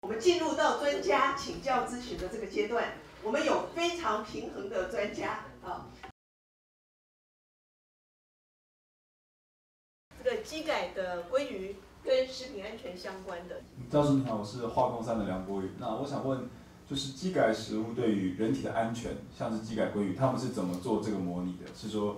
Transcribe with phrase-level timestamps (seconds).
[0.00, 2.92] 我们进入到专家请教咨询的这个阶段，
[3.22, 5.86] 我们有非常平衡的专家啊。
[10.22, 13.56] 这个机改的鲑鱼跟食品安全相关的。
[13.90, 15.70] 教授你好，我是化工三的梁国宇。
[15.80, 16.38] 那我想问，
[16.88, 21.66] 就是机改食物对于人体的安全，像是机改鲑鱼，他们是怎么做这个模拟的？
[21.74, 22.16] 是说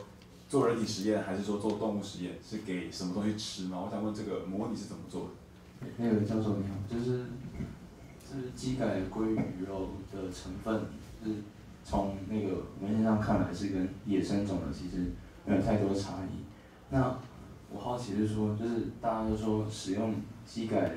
[0.49, 2.35] 做人体实验，还是说做动物实验？
[2.47, 3.83] 是给什么东西吃吗？
[3.83, 5.31] 我想问这个模拟是怎么做
[5.81, 5.87] 的？
[5.97, 7.25] 那个教授你好，就是
[8.31, 10.83] 就是机改鲑鱼肉的成分，
[11.25, 11.31] 是
[11.83, 15.13] 从那个文献上看来是跟野生种的其实
[15.47, 16.45] 没有太多差异。
[16.91, 17.19] 那
[17.75, 20.15] 我好奇是说，就是大家都说使用
[20.47, 20.95] 机改的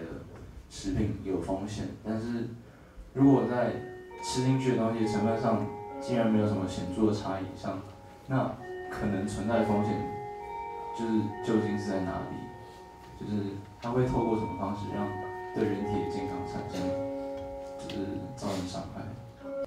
[0.70, 2.50] 食品有风险，但是
[3.14, 3.73] 如果在
[4.23, 5.66] 吃进去的东西成分上
[6.00, 7.81] 竟然没有什么显著的差异上，
[8.28, 8.56] 那
[8.92, 9.92] 可能存在风险
[10.95, 12.38] 就是究竟是在哪里？
[13.19, 13.41] 就是
[13.81, 15.08] 它会透过什么方式让
[15.56, 16.88] 对人体的健康产生，
[17.88, 19.02] 就是造成伤害？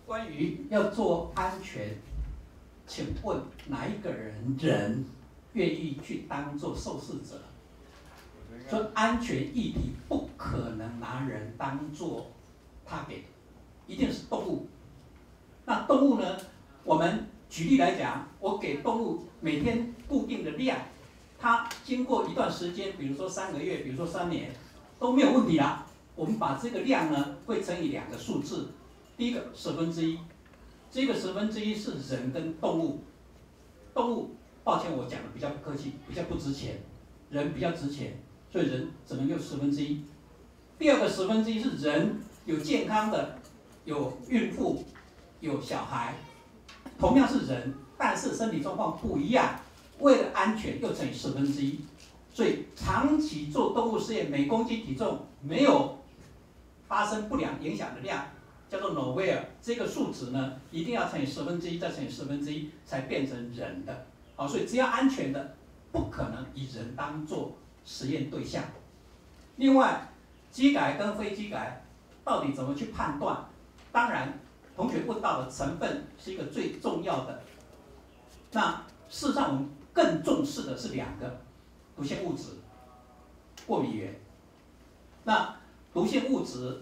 [0.06, 1.88] 关于要做安全，
[2.86, 3.36] 请问
[3.66, 5.04] 哪一个人人
[5.52, 7.36] 愿意去当做受试者？
[8.68, 12.30] 说安全议题不可能拿人当做
[12.88, 13.22] target，
[13.86, 14.66] 一定是动物。
[15.64, 16.36] 那动物呢？
[16.84, 20.78] 我们举例来讲，我给动物每天固定的量。
[21.38, 24.52] 它经过一段时间，比如说三个月，比如说三年，
[24.98, 25.86] 都没有问题啦。
[26.14, 28.68] 我们把这个量呢，会乘以两个数字，
[29.16, 30.18] 第一个十分之一，
[30.90, 33.02] 这个十分之一是人跟动物。
[33.92, 34.36] 动物，
[34.70, 36.78] 抱歉我讲的比较不客气，比较不值钱，
[37.28, 38.16] 人比较值钱，
[38.52, 40.00] 所以人只能用十分之一。
[40.78, 43.36] 第二个十分之一是人有健康的，
[43.84, 44.84] 有孕妇，
[45.40, 46.14] 有小孩，
[47.00, 49.58] 同样是人，但是身体状况不一样。
[49.98, 51.80] 为了安全，又乘以十分之一，
[52.32, 55.98] 所以长期做动物试验，每公斤体重没有
[56.86, 58.24] 发生不良影响的量，
[58.68, 64.06] 叫做 nowhere，这个数值呢，一定要乘以十分之一，再乘以十分之一，才变成人的。
[64.40, 65.54] 好，所以只要安全的，
[65.92, 68.64] 不可能以人当做实验对象。
[69.56, 70.08] 另外，
[70.50, 71.84] 机改跟非机改
[72.24, 73.44] 到底怎么去判断？
[73.92, 74.40] 当然，
[74.74, 77.42] 同学问到的成分是一个最重要的。
[78.52, 81.38] 那事实上，我们更重视的是两个
[81.94, 82.44] 毒性物质、
[83.66, 84.18] 过敏源。
[85.24, 85.54] 那
[85.92, 86.80] 毒性物质，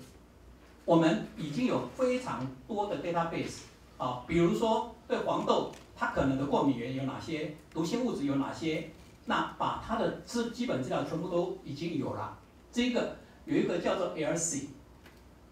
[0.85, 3.63] 我们已经有非常多的 database
[3.97, 8.91] 啊，比如说对黄豆，它可能的过敏源有哪些，毒性物质有哪些，
[9.27, 12.39] 那把它的资基本资料全部都已经有了。
[12.71, 14.67] 这个有一个叫做 LC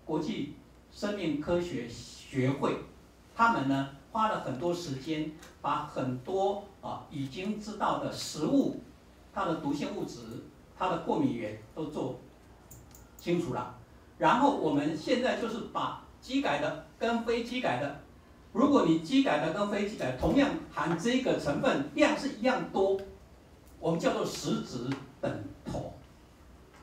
[0.05, 0.55] 国际
[0.93, 2.77] 生命科学学会，
[3.35, 3.91] 他们呢。
[4.13, 5.31] 花了很多时间，
[5.61, 8.81] 把很多啊已经知道的食物，
[9.31, 10.21] 它的毒性物质、
[10.79, 12.19] 它的过敏源都做
[13.19, 13.75] 清楚了。
[14.17, 18.01] 然后我们现在就是把机改的跟非机改的，
[18.57, 22.99] 如果你机改的跟非机改同样含这个成分量是一样多，
[23.79, 24.89] 我们叫做实质
[25.21, 25.31] 等
[25.67, 25.93] 同。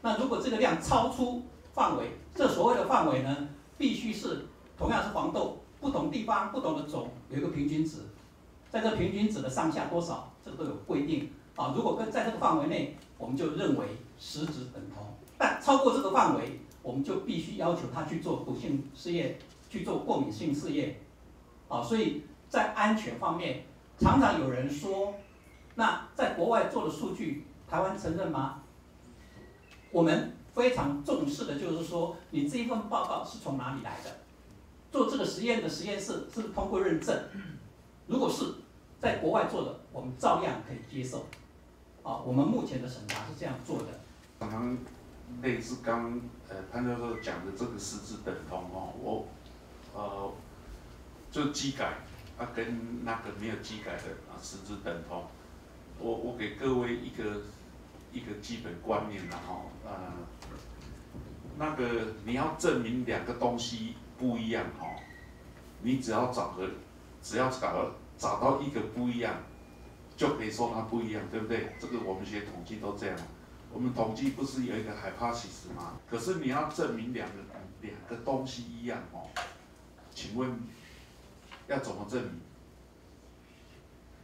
[0.03, 1.41] 那如果这个量超出
[1.73, 4.45] 范围，这所谓的范围呢，必须是
[4.77, 5.57] 同样是黄豆。
[5.81, 7.97] 不同地方、不同的种有一个平均值，
[8.69, 11.73] 在这平均值的上下多少，这个都有规定啊。
[11.75, 15.03] 如果跟在这个范围内，我们就认为实质等同；
[15.37, 19.37] 但超过这个范围，我们就必须要求他去做毒性试验，
[19.69, 20.95] 去做过敏性试验
[21.73, 21.83] 啊。
[21.83, 23.65] 所以在安全方面，
[23.99, 25.15] 常常有人说，
[25.75, 28.61] 那在国外做的数据，台湾承认吗？
[29.91, 34.09] 我们非常重视的就是说，你这一份报告是从哪里来的？
[34.91, 37.19] 做这个实验的实验室是不是通过认证？
[38.05, 38.55] 如果是
[38.99, 41.25] 在国外做的，我们照样可以接受。
[42.03, 43.85] 啊，我们目前的审查是这样做的。
[44.37, 44.77] 刚刚
[45.41, 46.19] 类似刚
[46.49, 49.25] 呃潘教授讲的这个实质等同哦，我
[49.95, 50.31] 呃
[51.33, 51.95] 就机改
[52.37, 55.25] 啊跟那个没有机改的啊实质等同。
[55.99, 57.41] 我我给各位一个
[58.13, 59.91] 一个基本观念啦哈，呃
[61.57, 63.95] 那个你要证明两个东西。
[64.15, 64.85] 不一样哦，
[65.81, 66.69] 你只要找个，
[67.21, 69.35] 只要找到找到一个不一样，
[70.15, 71.75] 就可以说它不一样，对不对？
[71.77, 73.17] 这个我们学统计都这样。
[73.73, 75.93] 我们统计不是有一个海帕齐斯吗？
[76.09, 77.35] 可是你要证明两个
[77.81, 79.27] 两个东西一样哦，
[80.13, 80.57] 请问
[81.73, 82.39] 要怎么证明？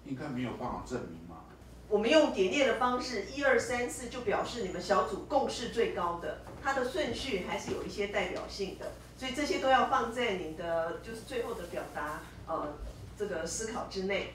[0.05, 1.35] 应该没有办法证明嘛。
[1.87, 12.75] 我们用点列的方式，一二三四就表示你们小组共识最高的，它的顺序还是有一些代表性的，所以这些都要放在你的就是最后的表达呃
[13.17, 14.33] 这个思考之内。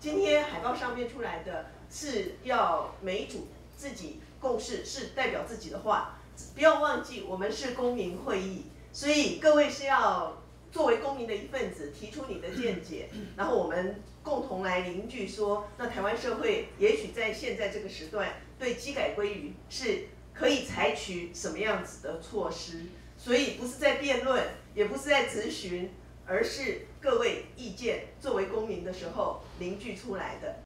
[0.00, 6.18] 今天海报上面出来的是要每一组自己共识，是代表自己的话，
[6.54, 10.42] 不要忘记我们是公民会议，所以各位是要
[10.74, 14.02] 作为公民的一份子，提出你的见解， 然后我们。
[14.24, 22.86] 共同来凝聚说，那台湾社会也许在现在这个时段对机改归于是可以采取什么样子的措施，
[23.18, 24.42] 所以不是在辩论，
[24.74, 25.92] 也不是在咨询，
[26.26, 30.62] 而是各位意见作为公民的时候凝聚出来的。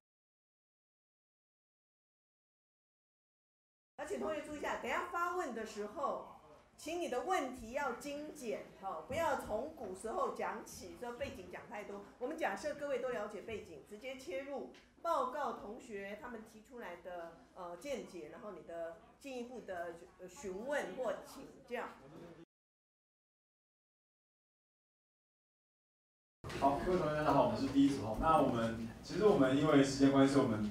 [4.08, 6.37] 请同学注意一下，等下发问的时候。
[6.78, 12.02] 请你的问题要精简，哦，不要从古时候讲起，这背景讲太多。
[12.20, 14.70] 我们假设各位都了解背景，直接切入
[15.02, 19.96] 报告同学他们提出来的呃见解，然后你的进一步的
[20.28, 21.82] 询问或请教。
[26.60, 28.16] 好，各位同学大家好，我们是第一组哦。
[28.20, 30.64] 那我们其实我们因为时间关系，我们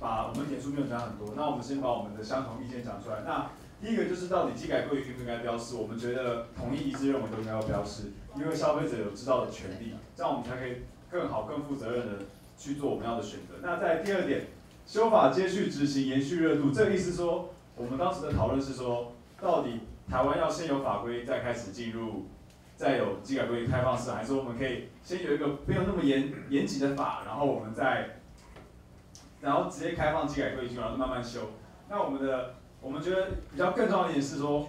[0.00, 3.20] 把我们点数没有讲很多，那我们先把我们的相同意见讲出来。
[3.20, 3.50] 那
[3.80, 5.76] 第一个就是到底机改贵应不应该标示？
[5.76, 10.78] 我们觉得统一一致认为都应该要标示，因为消费者有知道的权利，这样我们才可以
[11.10, 12.24] 更好、更负责任的
[12.56, 13.56] 去做我们要的选择。
[13.60, 14.46] 那在第二点，
[14.86, 22.26] 修法接续执行，延续热度，这个意思说，我们当时的讨论是说，到底台湾要先有法规再开始进入，
[22.76, 28.20] 再有机改规开放式，还是我们可以先有一个没有那么严严谨的法，然后我们再，
[29.42, 31.50] 然后直接开放机改规进然后慢慢修。
[31.90, 32.54] 那我们的。
[32.84, 34.68] 我们觉得比较更重要的一点是说，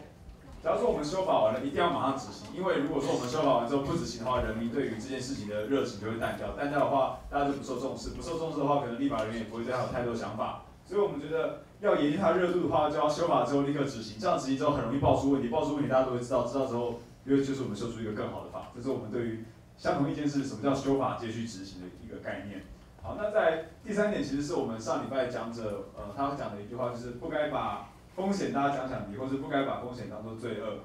[0.63, 10.63] 假如说我们修法完了，一定要马上执行，因为如果说我们修法完之后不执行的话，人民对于这件事情的热情就会淡掉，淡掉的话，大家就不受重视，不受重视的话，可能立法人员也不会再有太多想法。
[10.85, 19.43] 所以我们觉得要延续它热度的话，就要修法之后立刻执行，这样执行之后很容易爆出问题，爆出问题大家都会知道，知道之后，因为就是我们修出一个更好的法，这是我们对于
[19.77, 22.63] 相同意见是什么叫修法接续执行的一个概念。
[23.01, 30.79] 好，那在第三点，其实是我们上礼拜讲者，呃，他讲的一句话，就是不该把风险大家讲讲题，或是不该把风险当做罪恶。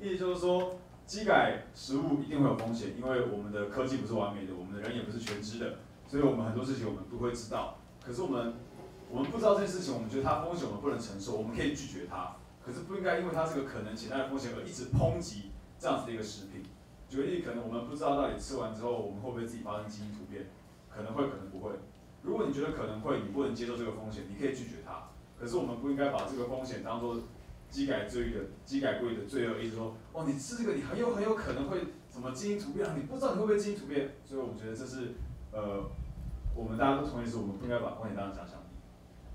[0.00, 0.74] 意思就是说，
[1.06, 5.76] 机改食物一定会有风险，因为我们的科技不是完美的，我们的人也不是全知的，
[6.08, 7.76] 所以我们很多事情我们不会知道。
[8.02, 8.54] 可是我们，
[9.10, 12.34] 我们不知道这件事情，我们觉得它风险我们不能承受，我们可以拒绝它。
[12.64, 16.62] 可是不应该因为它是个可能潜在的风险而一直抨击这样子的一个食品。
[17.10, 20.46] 举个例，可能我们不知道到底吃完之后我们会不会自己发生基因突变，
[20.88, 21.72] 可能会，可能不会。
[22.22, 25.04] 如果你觉得可能会，你不能接受这个风险，你可以拒绝它。
[25.38, 27.16] 可是我们不应该把这个风险当做
[27.70, 31.78] 机改罪的机改贵的罪恶，意思说，哦，你吃这个你很有很有可能会
[32.12, 35.14] 什么基因突变啊，你不知道你会不会基因突变，所以我们觉得这是
[35.52, 35.90] 呃，
[36.54, 38.76] 我们大家都同意是，我们不应该把风险当成假想敌。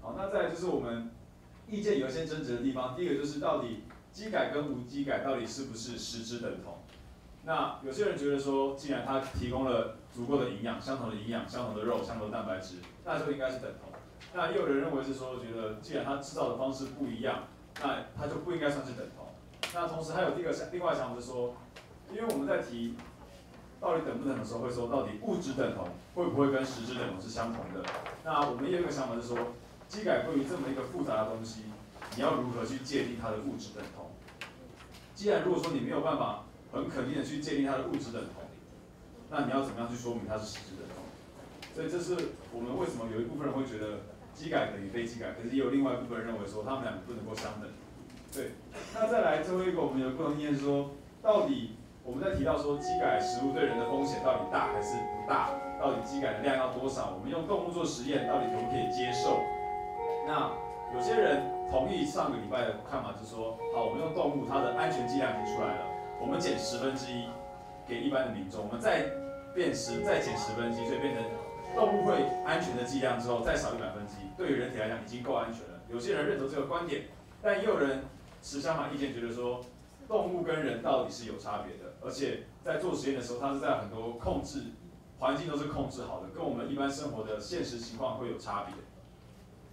[0.02, 1.12] 好，那再来就是我们
[1.68, 6.78] 意见有一些争执的地方，第一个就是到底机改跟无机改到底是不是实质等同？
[7.44, 13.89] 那有些人觉得说，既然它提供了足够的营养，相同的营养，相同的肉，相同的蛋白质，那就应该是等同。
[14.34, 17.46] 那也有人认为是说，觉得既然它制造的方式不一样，
[17.82, 19.26] 那它就不应该算是等同。
[19.74, 21.56] 那同时还有第一个想，另外想法是说，
[22.12, 22.96] 因为我们在提
[23.82, 27.84] 到底等不等的时候，会说到底物质等同会不会跟实质等同是相同的？
[28.24, 29.36] 那我们也有一个想法是说，
[29.88, 31.64] 机改对于这么一个复杂的东西，
[32.16, 34.12] 你要如何去界定它的物质等同？
[35.16, 38.44] 既然如果说你没有办法很肯定的去界定它的物质等同，
[39.32, 41.04] 那你要怎么样去说明它是实质等同？
[41.74, 43.98] 所以这是我们为什么有一部分人会觉得。
[44.40, 47.68] 机改等于非机改，可是也有另外一部分人认为说他们两个不能够相等。
[48.32, 48.56] 对，
[48.96, 50.92] 那再来最后一个，我们有不同意见说，
[51.22, 55.50] 到底我们在提到说机改食物对人的风险到底大还是不大？
[55.78, 57.12] 到底机改的量要多少？
[57.18, 59.44] 我们用动物做实验，到底可不可以接受？
[60.26, 60.56] 那
[60.96, 65.86] 有些人同意上个礼拜的看法，就是说，好，我们用动物，它的安全剂量已经出来了，
[66.22, 67.28] 我们减十分之一
[67.86, 69.04] 给一般的民众，我们再
[69.54, 71.24] 变十，再减十分之一，所以变成。
[71.76, 75.80] 动物会安全的剂量之后再少一百分之一，对于人体来讲已经够安全了。
[75.90, 77.04] 有些人认同这个观点，
[77.42, 78.04] 但也有人
[78.42, 79.62] 持相反意见，觉得说
[80.08, 84.64] 动物跟人到底是有差别的，而且在做实验的时候，它是在很多控制
[85.20, 88.76] 环境都是控制好的，跟我们一般生活的现实情况会有差别。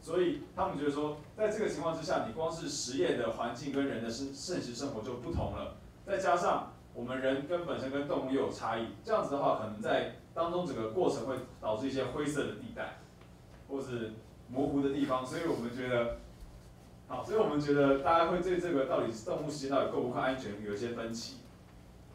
[0.01, 5.77] 所以他们觉得说，在这个情况之下，你光是实验的环境跟人的生现实生活就不同了，
[6.07, 12.99] 再加上我们人跟本身跟动物又有差异，这样子的话，可能在当中整个过程会导致一些灰色的地带，
[13.69, 14.13] 或是
[14.49, 16.19] 模糊的地方，所以我们觉得，
[17.09, 21.39] 好，所以我们觉得大家会对这个到底是动物实验到底够不够安全有一些分歧。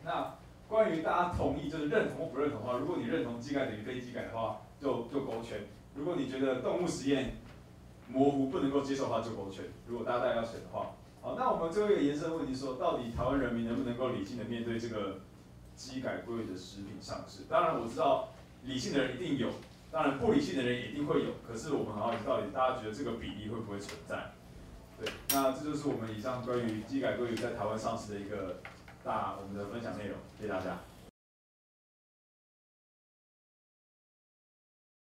[0.06, 0.36] 那
[0.70, 5.58] 关于大家同意就是认同或不认同的话，如果你认同机改等于非机改的话，就就勾圈；
[5.96, 7.36] 如果你觉得动物实验
[8.08, 9.66] 模糊不能够接受的话，就勾圈。
[9.88, 15.18] 如果大家要选的话，好，那我们最后一个延伸问题说，到底台湾人民能不能够理性的面对这个
[15.76, 17.44] 机改归的食品上市？
[17.50, 18.30] 当然我知道
[18.64, 19.50] 理性的人一定有，
[19.92, 21.34] 当然不理性的人一定会有。
[21.48, 24.32] 可是我们很好奇，到底大家觉得这个比例会不会存在？
[25.00, 28.62] 对，那这就是我们以上关于机改归在台湾上市的一个
[29.04, 30.78] 大我们的分享内容，谢谢大家。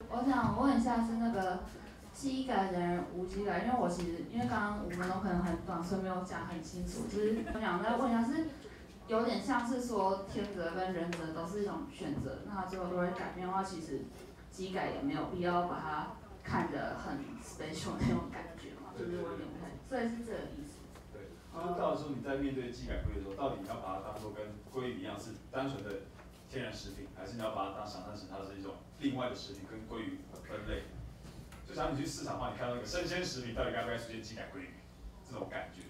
[0.08, 1.60] 我想问一下，是那个
[2.14, 7.06] 机改的人无机改，因为我其实因为刚刚五分钟可能很短，所以没有讲很清楚。
[7.06, 8.48] 就是我想再问一下，是
[9.12, 14.06] 有点像是说天择跟人择都是一种选择，那最后都会改变的话，其实
[14.50, 20.80] 机改也没有必要把它看得很 special 那种感觉嘛，就是我有点不太，所以是这个意思。
[21.12, 26.08] 对，就是到时候你在面对机改规的时候，到底你要把它当做跟鲑鱼一样是单纯的
[26.48, 30.88] 天然食品，还是你要把它当想象成它是一种另外的食品，跟鲑鱼分类？
[31.68, 34.72] 就像你去市场的话，你看到那个生鲜食品，到底该不该出现机改鲑鱼？
[35.28, 35.84] 这种感觉。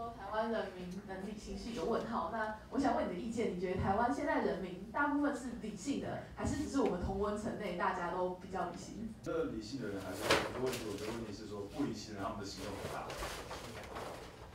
[0.00, 9.12] 说台湾人民能理性是一个问号，那我想问你的意见，你觉得台湾现在人民大部分是理性的，还是只是我们同温层内大家都比较理性？
[9.22, 13.06] 这理性的人还是有个问题，我觉得问题是说不理性的人他们的行动很大。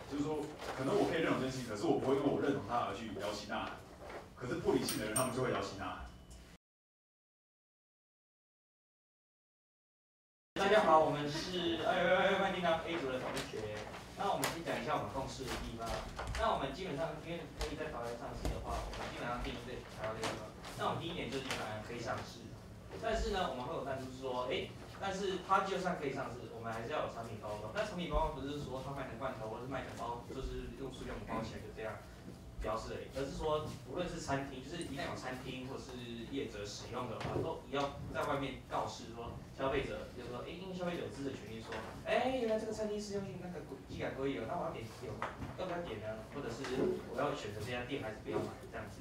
[0.09, 0.41] 就是说，
[0.75, 3.69] 可能我可以认同真心，可是我不会因为我认同他而去摇旗呐。
[4.35, 6.05] 可是不理性的人，他们就会摇旗呐喊。
[10.55, 13.77] 大家好，我们是二二二欢迎到 A 组的同学。
[14.17, 15.83] 那我们先讲一下我们共事的地方。
[16.39, 20.47] 那我们基本上因为可以在台湾上市的话，我们基本上定义在台湾的地方。
[20.79, 22.43] 那我们第一点就是基本来可以上市，
[23.03, 27.71] 但是呢，我们会有弹出说，哎，但是它就算可以上市，我们还是要有产品包装。
[27.75, 31.91] 那产品包装不是说它卖成罐头或是卖成包，就是用塑料膜包起来就这样。
[32.63, 35.93] 标示而已，而是说，无论是餐厅，就是一旦有餐厅或是
[36.33, 41.71] 业者使用的话，都要在外面告示说，消费者就是说，哎，因为消费者有知的权利说，
[42.05, 45.11] 哎，原来这个餐厅是用那个机改可以了，那我要点有
[45.57, 46.19] 要不要点呢？
[46.35, 46.63] 或者是
[47.11, 48.99] 我要选择这家店还是不要买这样子。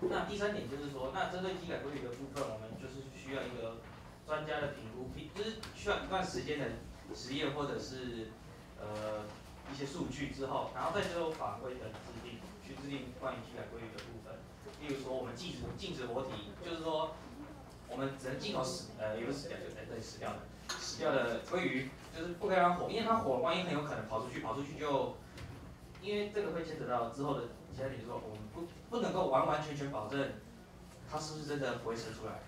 [0.00, 3.78] 那第三点就是说，那针对机改规矩的部分，我们就是需要一个
[4.26, 6.66] 专家的评估，就是需要一段时间的
[7.14, 8.30] 实验或者是
[8.78, 9.24] 呃
[9.70, 12.38] 一些数据之后，然后再就法规的制定。
[12.68, 14.36] 去制定关于机改鲑鱼的部分，
[14.82, 17.16] 例如说我们禁止禁止活体，就是说
[17.90, 20.38] 我们只能进口死呃有死掉就在这里死掉的
[20.78, 25.16] 死掉的鲑鱼，就是不可以让它活，因为它活万一很有可能跑出去，跑出去就
[26.02, 30.32] 因为这个会牵扯到之后的其他点，说我们不不能够完完全全保证
[31.10, 32.40] 它是不是真的不会生出来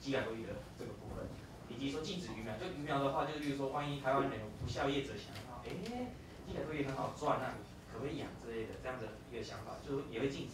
[0.00, 1.26] 机改鲑鱼的这个部分，
[1.68, 5.70] 以及说禁止鱼苗，就鱼苗的话，就例如说万一台湾人有不孝业者想到，哎
[6.46, 7.54] 机改鲑鱼很好赚那。
[7.88, 10.52] 可不可以养之类的这样的一个想法，就也会禁止。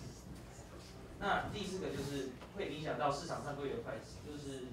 [1.23, 3.95] 那第四个就是会影响到市场上鲑鱼的快，
[4.27, 4.67] 就是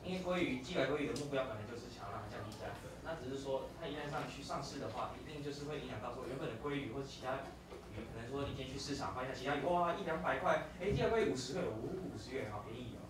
[0.00, 7.44] 因为鲑鱼寄来鲑鱼的目标可能就是想要让它降低价格，那只是说它一旦上去上市的话，一定就是会影响到说原本的鲑鱼或者其他
[7.92, 13.04] 鱼，可能说你先去市场发现其他鱼哇一两百块，哎，寄来鲑鱼五十块，五五十元好便宜哦，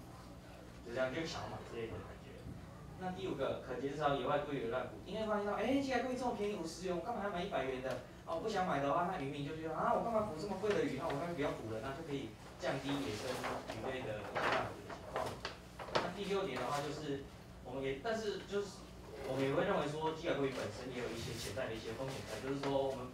[0.82, 2.34] 就这样就想买之类的感觉。
[2.98, 8.02] 那第五个可减少野外鲑鱼的乱捕，因为发现到哎寄来鲑鱼这么便宜五十元，我干嘛要买一百元的？
[8.26, 10.98] 哦，不想买的话，那渔民就觉得啊，我干嘛捕这么贵的鱼？
[10.98, 13.32] 那我干脆不要捕了，那就可以降低野生
[13.72, 15.24] 鱼类的一些滥捕的情况。
[15.94, 17.24] 那第六点的话就是，
[17.64, 18.84] 我们也但是就是
[19.26, 23.08] 我们也会认为说，基改鲑鱼本身也有一些潜在的一些风险在，就是说我们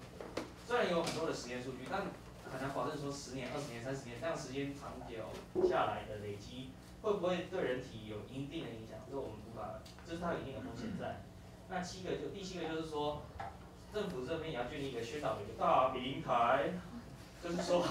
[0.67, 2.03] 虽然有很多的实验数据，但
[2.51, 5.31] 很难保证说十年、二十年、三十年这样时间长久
[5.63, 8.99] 下来的累积，会不会对人体有一定的影响？
[9.09, 11.23] 这我们无法，这是它有一定的风险在。
[11.71, 13.23] 那七个就第七个就是说。
[13.95, 16.69] 政府这边也要建立一个宣导的一个大平台，
[17.43, 17.83] 就是说，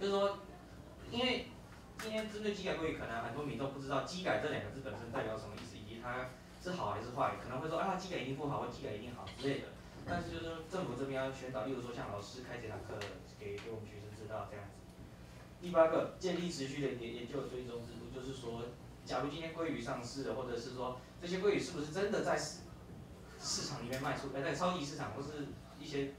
[0.00, 0.38] 就是说，
[1.10, 1.46] 因为
[1.98, 6.30] 今天针对机改会可能很多民众不知道“机改”这两个字本身代表什么意思，以及它
[6.62, 9.68] 是好还是坏，可能会说啊，机改一定不好，或机改一定好之类的。
[10.06, 12.98] 但是就是，政府这边要宣导，例如说像老师开这堂课，
[13.38, 14.74] 给给我们学生知道这样子。
[15.62, 18.64] 第八个，建立持续的研研究追踪制度，就是说，
[19.06, 22.60] 假如今天鲑鱼上市了，或者是说这些鲑鱼是不是真的在市
[23.40, 25.46] 市场里面卖出，呃，在超级市场或是
[25.80, 26.12] 一些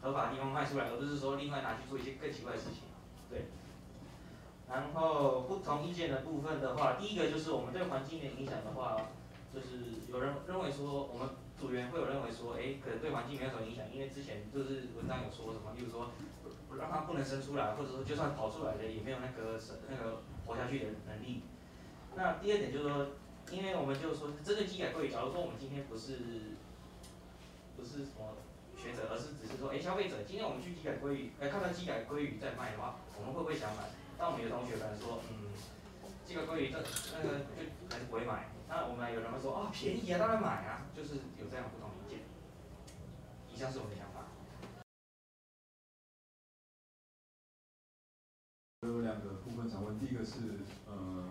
[0.00, 2.82] 合法地方卖出来，而不是说另外拿去做一些更奇怪的事情，
[3.30, 3.46] 对。
[4.68, 8.96] 然后不同意见的部分的话，第一个就是我们对环境的影响的话，
[9.54, 11.28] 就是有人认为说，我们
[11.58, 16.10] 组员会有认为说，哎，可能对环境没有什么影响，因为之前就是文章有说什么，例如说
[16.78, 21.42] 让它不能生出来，或者说就算跑出来了，也没有那个生那个活下去的能力。
[22.14, 23.06] 那第二点就是说。
[23.52, 26.18] 因为我们就是说，针对机改鲑鱼，假如说我们今天不是
[27.76, 28.34] 不是什么
[28.86, 33.90] 学者，而是只是说，哎，消费者，今天我们去机改鲑鱼，哎，看到机改鲑鱼在卖的话，我们会不会想买？
[34.16, 35.50] 但我们有同学可能说，嗯，
[36.24, 38.46] 鸡改鲑鱼这那个就还是不会买。
[38.68, 42.20] 那我们有人会说哦便宜啊，当然买啊，就是有这样不同意见。
[43.52, 44.30] 以上是我的想法。
[48.86, 51.24] 有两个部分想问，第一个是呃，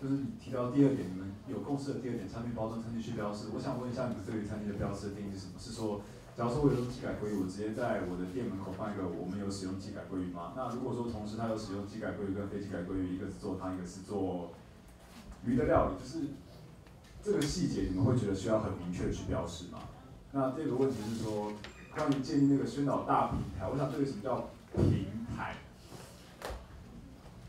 [0.00, 3.48] 就是你提到第二点，你们有共识的第二点，产品包装、餐具去标示。
[3.54, 5.52] 我想问一下，你们对于餐具的标示的定义是什么？
[5.58, 6.00] 是说，
[6.36, 10.52] 假如说我有用机改鲑鱼，我直接在我的店门口放一个我们有使用机改鲑鱼吗？
[10.56, 14.52] 那如果说同时它有使用机改鲑鱼跟非机改鲑鱼，一个是做汤，一个是做
[15.44, 16.26] 鱼的料理，就是
[17.22, 19.78] 这个细节你们会觉得需要很明确去标示吗？
[20.32, 21.52] 那第二个问题是说，
[21.94, 25.54] 关于建立那个宣导大平台，我想这个什么叫平台？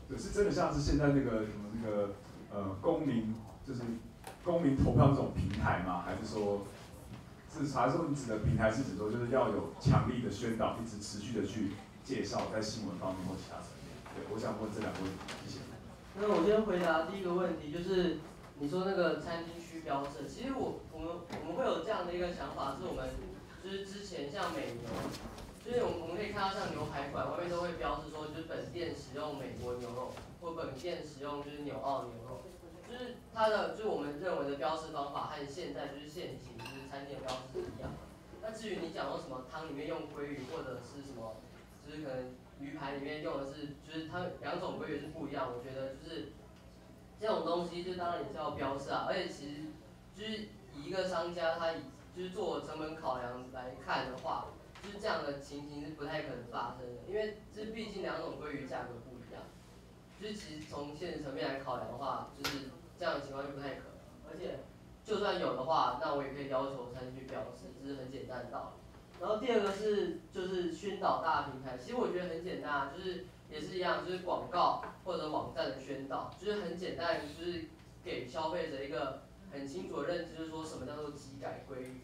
[0.08, 2.10] 对，是真的像是现在那个什么那个
[2.54, 3.34] 呃公民，
[3.66, 3.80] 就是
[4.44, 6.04] 公民投票这种平台吗？
[6.06, 6.62] 还是说，
[7.64, 11.72] 是还是说你指的平台是指说就是要有强力的宣导，一直持续的去
[12.04, 13.94] 介绍在新闻方面或其他层面？
[14.14, 15.08] 对，我想问这两个问
[15.46, 15.60] 题，
[16.18, 18.18] 那我先回答第一个问题，就是
[18.58, 21.08] 你说那个餐厅区标示，其实我我们
[21.40, 23.08] 我们会有这样的一个想法，是我们
[23.62, 24.90] 就是之前像美牛。
[25.66, 32.45] 就是我们我们可以看到像牛排馆外面都会标示说，就是本店使用美国牛肉，或本店使用就是纽澳牛肉，
[32.96, 37.92] 就是它的就是我们认为的标示方法和现在就是现行就是餐厅标识一样。
[38.40, 41.36] 那至于你讲到什么汤里面用鲑鱼或者是什么，
[41.86, 46.32] 就是可能鱼排里面用的是就是它两种鲑鱼是不一样，我觉得就是
[47.20, 49.62] 这种东西就当然也是要标示啊，而且其实
[50.16, 51.82] 就是一个商家他以
[52.16, 54.46] 就是做成本考量来看的话。
[54.82, 59.42] 就是这样的情形是不太可能发生的，因为这毕竟两种鲑鱼价格不一样。
[60.20, 64.30] 就是其实从现实层面来考量的话，就是这样的情况就不太可能。
[64.30, 64.60] 而且
[65.04, 68.82] 就算有的话，那我也可以要求餐厅去标示，这是很简单的道理。
[69.20, 77.66] 然后第二个是就是宣导大平台，其实我觉得很简单啊，就是也是一样，就是广告或者网站的宣导，就是很简单，就是
[78.04, 79.22] 给消费者一个
[79.52, 82.00] 很清楚的认知，就是说什么叫做机改规律，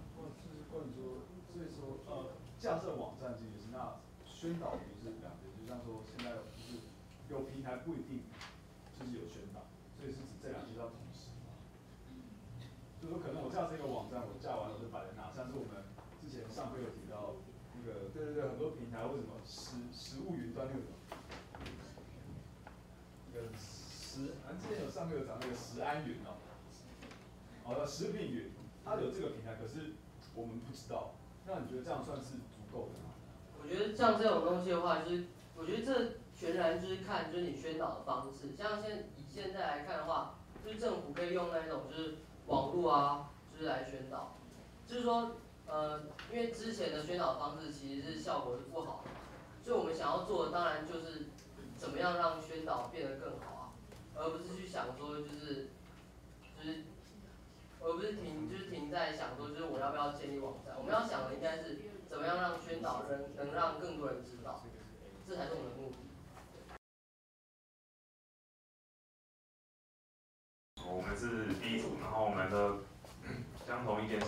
[0.72, 1.20] 或者说，
[1.52, 6.80] 所以说，呃，架设网站这件事，那宣导就是两边，就像说现在就是
[7.28, 8.24] 有平台不一定
[8.96, 11.28] 就是有宣导，所以是指这两件要同时。
[13.00, 15.82] 就说可能我架设一个网站，我架完了就摆在那，像是我们
[16.22, 17.34] 之前上课有提到
[17.74, 20.86] 那个，对对对，很多平台为什么食食物云端那个，
[23.34, 26.38] 那个食，咱之前有上课有讲那个食安云哦，
[27.66, 28.52] 哦，食品云，
[28.84, 29.94] 它有这个平台，可是。
[30.34, 31.12] 我们不知道，
[31.46, 33.12] 那你觉得这样算是足够的吗？
[33.60, 35.24] 我觉得像这种东西的话，就是
[35.54, 38.56] 我觉得这全然就是看就是你宣导的方式。
[38.56, 42.14] 像现以现在来看的话，就是政府可以用那种就是
[42.46, 43.28] 网络啊，
[43.62, 44.34] 就是来宣导。
[44.88, 46.00] 就是说，呃，
[46.32, 49.10] 因为之前的宣导方式其实是效果是不好的，
[49.64, 51.28] 所以我们想要做的当然就是
[51.76, 53.72] 怎么样让宣导变得更好啊，
[54.16, 55.68] 而不是去想说就是
[56.56, 56.82] 就是。
[57.84, 60.72] 而不是停，就是停在想说，就是我要不要建立网站？
[60.78, 64.62] 我们要想的应该是怎么样让宣导能能让更多人知道，
[65.28, 65.96] 这才是我们的目的。
[70.86, 72.76] 我们是第一组，然后我们的
[73.66, 74.20] 相同意见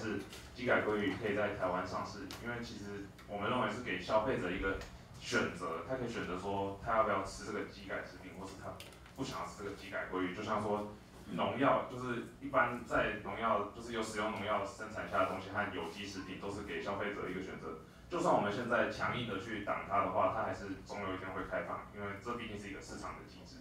[0.65, 4.79] 是，机改鲑鱼可以在台湾上市，因为其实我们认为是给消费者一个
[5.21, 8.73] 选择，他可以选择说他要不要吃这个机改食品，或是他
[9.15, 10.89] 不想要吃这个机改鲑鱼，就像说。
[11.33, 17.79] 农药就是一般在农药就是有使用农药生产下的东西和有机食品都是给消费者一个选择。
[18.11, 23.57] 就算我们现在强硬的去挡它的话，它还是总有一天会开放，因为这毕竟是一个市场的机制。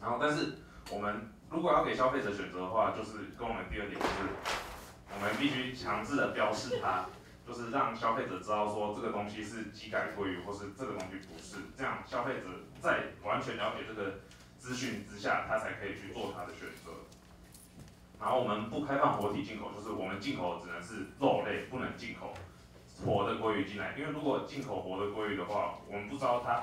[0.00, 0.58] 然后，但是
[0.92, 4.14] 我们如果要给消费者选择的话，就是跟我们第二点就是，
[5.14, 7.06] 我们必须强制的标示它，
[7.46, 12.46] 就是让消费者知道说这个东西是机改鲑鱼，或是这个东西不是，这样消费者
[12.80, 14.20] 在完全了解这个。
[14.60, 16.92] 资讯之下，他才可以去做他的选择。
[18.20, 22.34] 然后我们不开放活体进口，就是我们进口只能是肉类，不能进口
[23.02, 23.94] 活的鲑鱼进来。
[23.96, 26.62] 因为如果进口活的鲑鱼的话，我们不知道它，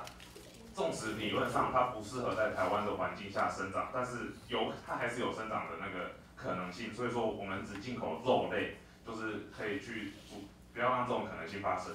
[0.76, 6.94] 纵使理论上它不适合在台湾的环境下生长，但是有它还是有生长的那个可能性。
[6.94, 11.94] 所以说我们只进口肉类，就是可以去不不要让这种可能性发生。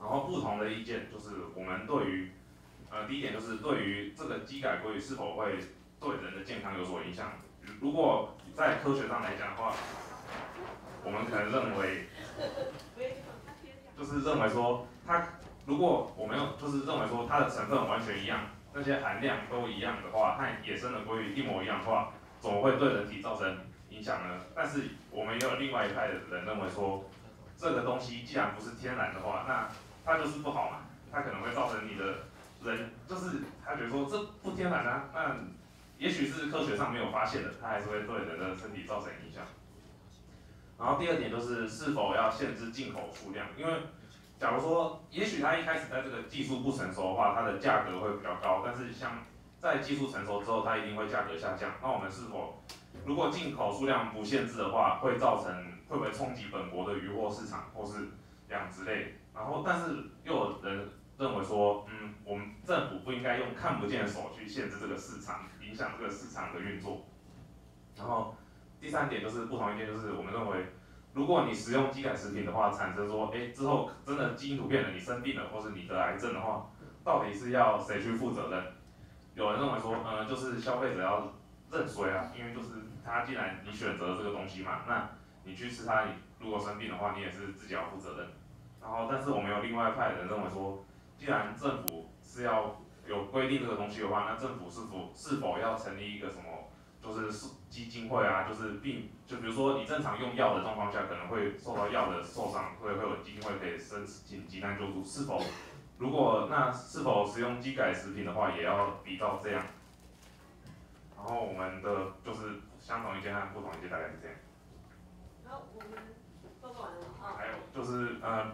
[0.00, 2.32] 然后不同的意见就是我们对于。
[2.90, 5.58] 呃，第一点就是对于这个机改鲑鱼是否会
[6.00, 7.32] 对人的健康有所影响。
[7.82, 9.74] 如果在科学上来讲的话，
[11.04, 12.06] 我们可能认为，
[13.94, 15.22] 就是认为说它，
[15.66, 23.58] 如果我们用就是认为说它的成分完全一样，那些含量都一样的话，和野生的鲑鱼一模一样的话，怎么会对人体造成
[23.90, 24.40] 影响呢？
[24.54, 27.04] 但是我们也有另外一派的人认为说，
[27.56, 29.68] 这个东西既然不是天然的话，那
[30.04, 30.78] 它就是不好嘛，
[31.10, 32.04] 它可能会造成你的。
[32.60, 35.36] 人就是他觉得说这不天然啊，那
[35.96, 39.44] 也许是科学上没有发现的，它还是会对人的身体造成影响。
[40.76, 43.72] 然后第二点就是是否要限制进口数量，因为
[44.40, 49.12] 假如说，也许它一开始在这个技术不成熟的话，它的价格会比较高，但是像
[49.60, 51.72] 在技术成熟之后，它一定会价格下降。
[51.82, 52.62] 那我们是否
[53.04, 55.52] 如果进口数量不限制的话，会造成
[55.88, 58.08] 会不会冲击本国的渔获市场或是
[58.50, 59.14] 养殖类？
[59.34, 67.04] 然后，但是又有人认为说，嗯，我们政府不应该用看不见的手去限制这个市场，影响这个市场的运作。
[67.96, 68.34] 然后
[68.80, 70.66] 第三点就是不同意见，就是我们认为，
[71.12, 76.70] 如果你食用基改食品的话，产生说，哎，之后真的基因突变了，你生病了，或是你得癌症的话，
[77.04, 78.64] 到底是要谁去负责任？
[79.38, 81.32] 有人认为说，呃，就是消费者要
[81.70, 82.70] 认衰啊，因为就是
[83.04, 85.08] 他既然你选择这个东西嘛，那
[85.44, 86.06] 你去吃它，
[86.40, 88.26] 如果生病的话，你也是自己要负责任。
[88.82, 90.84] 然后，但是我们有另外派的人认为说，
[91.16, 96.42] 既然政府是要有规定这个东西的话，那政府是否是否要成立一个什么？
[97.00, 105.04] 就是基金会啊，就是病，就比如说你正常用药的状况下，可能会受到药的受伤，会会有基金会可以申请急难救助。
[105.04, 105.40] 是否
[105.98, 109.62] 如果那是否使用机改食品的话，也要比照这样。
[111.16, 114.36] 然后我们的就是相同一件和不同一件大概是这样。
[115.44, 115.88] 好，我们
[116.62, 117.34] 报告完了啊。
[117.36, 118.52] 还有就是呃，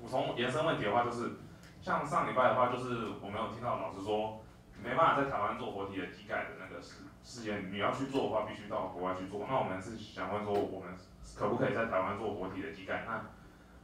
[0.00, 1.32] 补充延伸问题的话，就是
[1.82, 4.40] 像上礼拜的话，就是我们有听到老师说
[4.80, 7.02] 没办法在台湾做活体的机改的那个事。
[7.24, 9.44] 事件你要去做的话，必须到国外去做。
[9.48, 10.94] 那我们是想问说，我们
[11.36, 13.04] 可不可以在台湾做活体的机盖？
[13.04, 13.24] 那，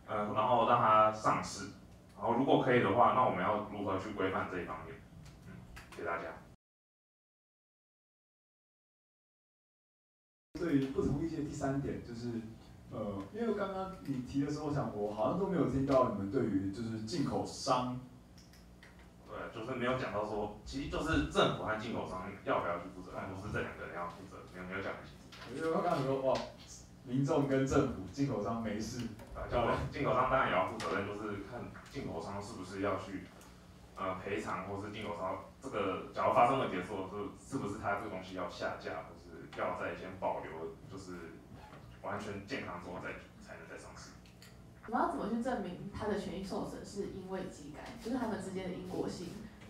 [0.07, 1.71] 呃，然后让它上市。
[2.23, 4.95] 然后如果可以的话，那我们要如何去规范这一方面？
[5.49, 5.53] 嗯，
[5.91, 6.29] 谢谢大家。
[10.53, 12.41] 对于不同意见第三点就是，
[12.93, 17.99] 呃，因为刚刚你提的时候，我想我好像都没有听到你们对于就是进口商。
[19.27, 25.57] 对，就是没有讲到说，其实就是政府和进口商要不要去负责，而不是这两个人要负责，没有没有讲清楚。
[25.57, 26.39] 因为我刚刚说，哇，
[27.03, 29.59] 民众跟政府，进口商没事，啊，就
[29.91, 31.61] 进口商当然也要负责任，就是看
[31.93, 33.25] 进口商是不是要去，
[33.95, 41.37] 呃，赔偿，或是进口商这个假如发生问题的时候，是是不是他这个东西要下架，或是要再先保留，就是
[42.01, 43.13] 完全健康之后再
[43.45, 44.09] 才能再上市。
[44.89, 49.29] 我要怎么去证明他的权益受损是因为机改，就是他们之间的因果性，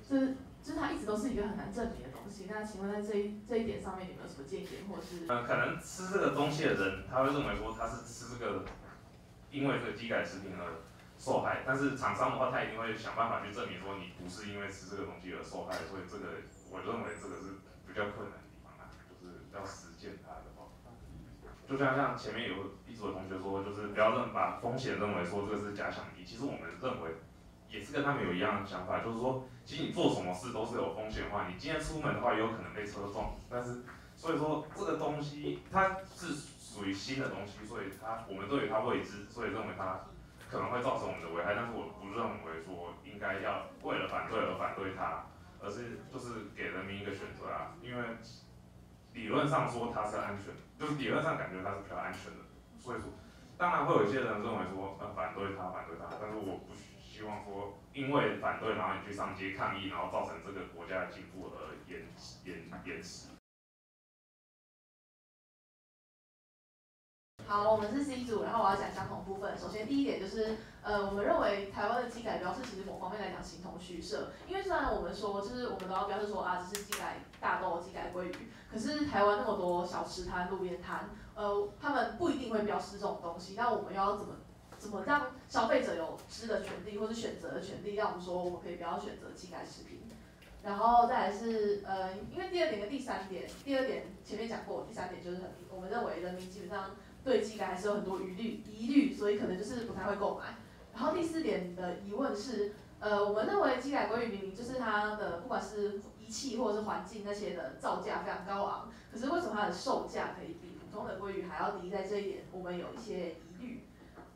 [0.08, 2.46] 就是就是它一直都是一个很难证明的东西。
[2.48, 5.26] 那请问在这一这一点上面，你们有什么见解，或是？
[5.28, 8.64] 嗯，可能吃这个东西的人，他会认为说他是吃这个，
[9.50, 10.80] 因为这个机改食品而
[11.22, 16.42] 受害，但是厂商的话，他一定会想办法去证明说你不是因为吃这个东西而受害，所以这个
[16.74, 20.66] 我认为这个是比较困难的地方啊，就是要实践它的话，
[21.68, 23.02] 就像像前面有一组。
[23.02, 26.24] 的同学说，就是不要认把风险认为说这个是假想敌。
[26.24, 27.10] 其实我们认为
[27.68, 33.34] 也是跟他们有一样的想法，就是说，其实你做什么事都是有风险的话，你今天出门的话也有可能被车撞。
[33.50, 33.82] 但是，
[34.14, 39.98] 所以说这个东西它是属于新的东西，所以它我们对于它未知，所以认为它
[40.52, 41.54] 可能会造成我们的危害。
[41.56, 45.24] 但是我不认为说应该要为了反对而反对它，
[45.58, 47.72] 而是就是给人民一个选择啊。
[47.80, 48.04] 因为
[49.14, 52.44] 理论上说它是安全，就是理论上感觉它是比较安全的。
[52.78, 53.08] 所以说，
[53.56, 62.02] 当然会有一些人认为说，呃，反对他，反对他，但是我不希望说，因为反对，然后你去上街抗议，然后造成这个国家的进步而延
[62.44, 63.28] 延延迟。
[67.52, 69.52] 好，我们是 C 组，然后我要讲相同部分。
[69.58, 81.10] 首先第一点就是，呃，我们认为台湾的机改标示其实某方面来讲形同虚设，因为虽然我们说，就是我们都要标示说啊，这是机改大豆、机改鲑鱼，可是台湾那么多小吃摊、路边摊。
[81.34, 84.36] 呃，他们不一定会标示这种东西，那我们要怎么
[84.78, 87.96] 怎么让消费者有知的权利或是选择的权利？
[87.96, 90.00] 让我们说我们可以不要选择机改食品，
[90.62, 96.92] 然后再来是呃，因为第二点跟第三点，第二点前面讲过，第三点就是很我们认为人民基本上
[97.24, 100.56] 对机改还是有很多疑虑疑虑，所以可能就是不太会购买。
[100.94, 110.72] 然后第四点的疑问是，呃，我们认为机改鲑鱼明明就是它的不管是仪器或者是环境那些的造价非常高昂，可是为什么它的售价可以比？
[110.92, 113.84] 普通的鲑鱼还要低，在这一点我们有一些疑虑。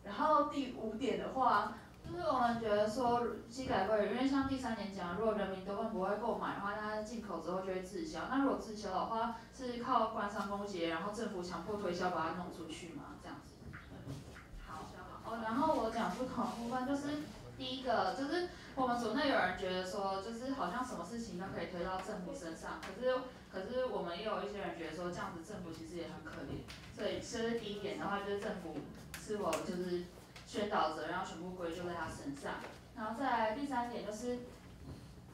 [0.02, 8.20] 然后第五点的话，就是我们觉得说机改鲑鱼，因为像第三年讲，如果人民都会不会购买的话，它进口之后就会滞销。
[8.30, 13.16] 那如果滞销的话，是靠官商勾结，然后政府强迫推销把它弄出去嘛？
[13.22, 13.54] 这样子。
[14.66, 14.84] 好，
[15.24, 15.36] 好。
[15.42, 17.22] 然后我讲不同部分，就是
[17.58, 23.14] 第一个，就是我们组内有人觉得说，就是好像什么事情都可以推到政府身上，可是。
[23.48, 26.60] 可是我们也有一些人觉得说，这样子政府其实也很可怜，
[26.94, 28.76] 所以这是第一点的话，就是政府
[29.18, 30.04] 是否就是
[30.46, 32.54] 宣导责任要全部归咎在他身上。
[32.94, 34.38] 然后再来第三点就是，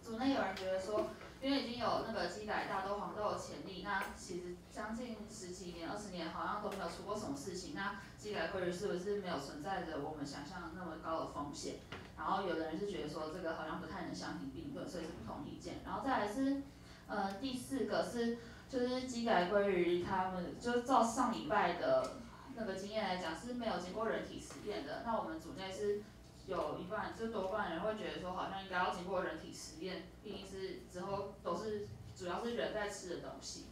[0.02, 11.76] 组内有人觉得说，因为已经有那个基改大豆、黄豆的潜力，那其实将近十几年、二十年好像都没有出过什么事情，那基改鲑鱼是不是没有存在着我们想象那么高的风险？
[12.16, 15.74] 然后有的人是觉得说这个好像不太能相提并论，所以是不同意见。
[15.84, 16.62] 然后再来是，
[17.06, 22.18] 呃，第四个是就是基改鲑鱼，他们就照上礼拜的
[22.62, 25.02] 那个经验来讲是没有经过人体实验的。
[25.04, 26.00] 那我们组内是
[26.46, 33.66] 有一半，就多半人会觉得说好像应该要经过人体实验，毕竟是之后都是主要是人在吃的东西。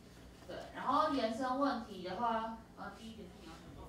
[0.49, 3.87] 对，然后延伸问题的话，呃，第一点是你要什么？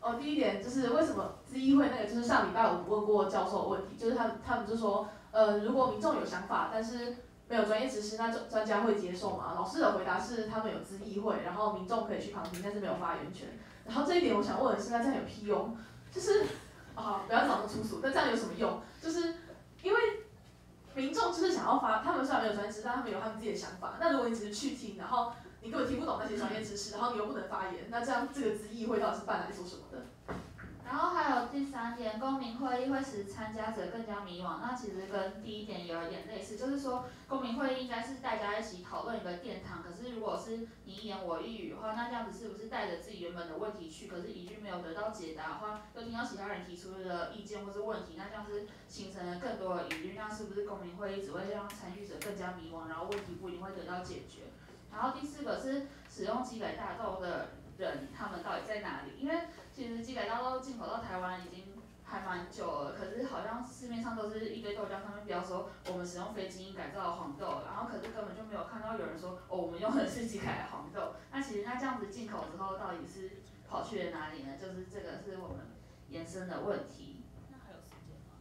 [0.00, 9.52] 哦，第一点就是为什么咨议会那个就是上礼拜我们问过教授问题，就是他他们就说，呃，如果民众有想法，但是没有专业知识，那专专家会接受吗？
[9.54, 13.48] 老师的回答是他们有咨议会，然后民众可以去旁听，但是没有发言权。
[13.86, 15.76] 然后这一点我想问的是，那这样有屁用？
[16.12, 16.44] 就是
[16.94, 18.80] 啊，不要讲那粗俗，那这样有什么用？
[19.00, 19.36] 就是
[19.82, 20.00] 因为
[20.94, 23.94] 民众就是想要发，他们虽然没有专业知识，但他们有他们自己的想法。
[24.00, 30.34] 那如果你只是去听，然后你根本听不懂那些专业知识，然后你又不能发言，那这样这个字议会到底是办来做什么的？
[30.90, 34.58] 然后还有第三点，公民会议会使参加者更加迷惘。
[34.60, 54.40] 那其实跟第一点有一点类似，就是说公民会议应该是大家一起讨论一个殿堂，可是如果是你一言我一语的话，那这样子是不是带着自己原本的问题去，可是疑虑没有得到解答的话，又听到其他人提出的意见或是问题，那这样是形成了更多的疑虑，那是不是公民会议只会让参与者更加迷惘，然后问题不一定会得到解决？
[54.90, 59.12] 然后第四个是使用积累大豆的人，他们到底在哪里？
[59.20, 59.42] 因为
[59.80, 61.64] 其实基改大豆进口到台湾已经
[62.04, 71.14] 还蛮久了，可是好像市面上都是一堆豆浆上面标说我们使用非基因改造的黄豆，然后可是根本就没有看到有人说哦我们用的是基改的黄豆。
[71.32, 74.52] 那其实那这样子进口之后到底是跑去了哪里呢？
[74.60, 75.60] 就是这个是我们
[76.10, 77.22] 延伸的问题。
[77.48, 78.36] 那还有时间吗？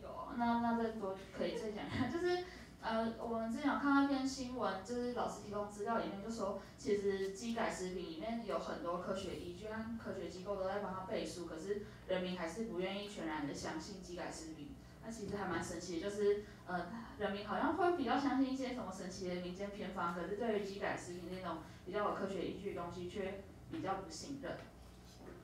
[0.00, 2.44] 有，那那再多可以再讲一下，就是。
[2.86, 14.68] 呃，我们之前有看到一篇新闻，就是老师提供资料里面就说，其实机改食品里面有很多科学依据，和科学机构都在帮他背书，可是人民还是不愿意全然的相信机改食品。
[15.04, 16.86] 那其实还蛮神奇的，就是呃，
[17.18, 24.56] 人民好像会比较相信一些什么神奇的民间偏方，可是对于机改食品那种比较有科学依据的东西却比较不信任。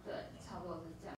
[0.04, 1.16] 对，差不多是这样。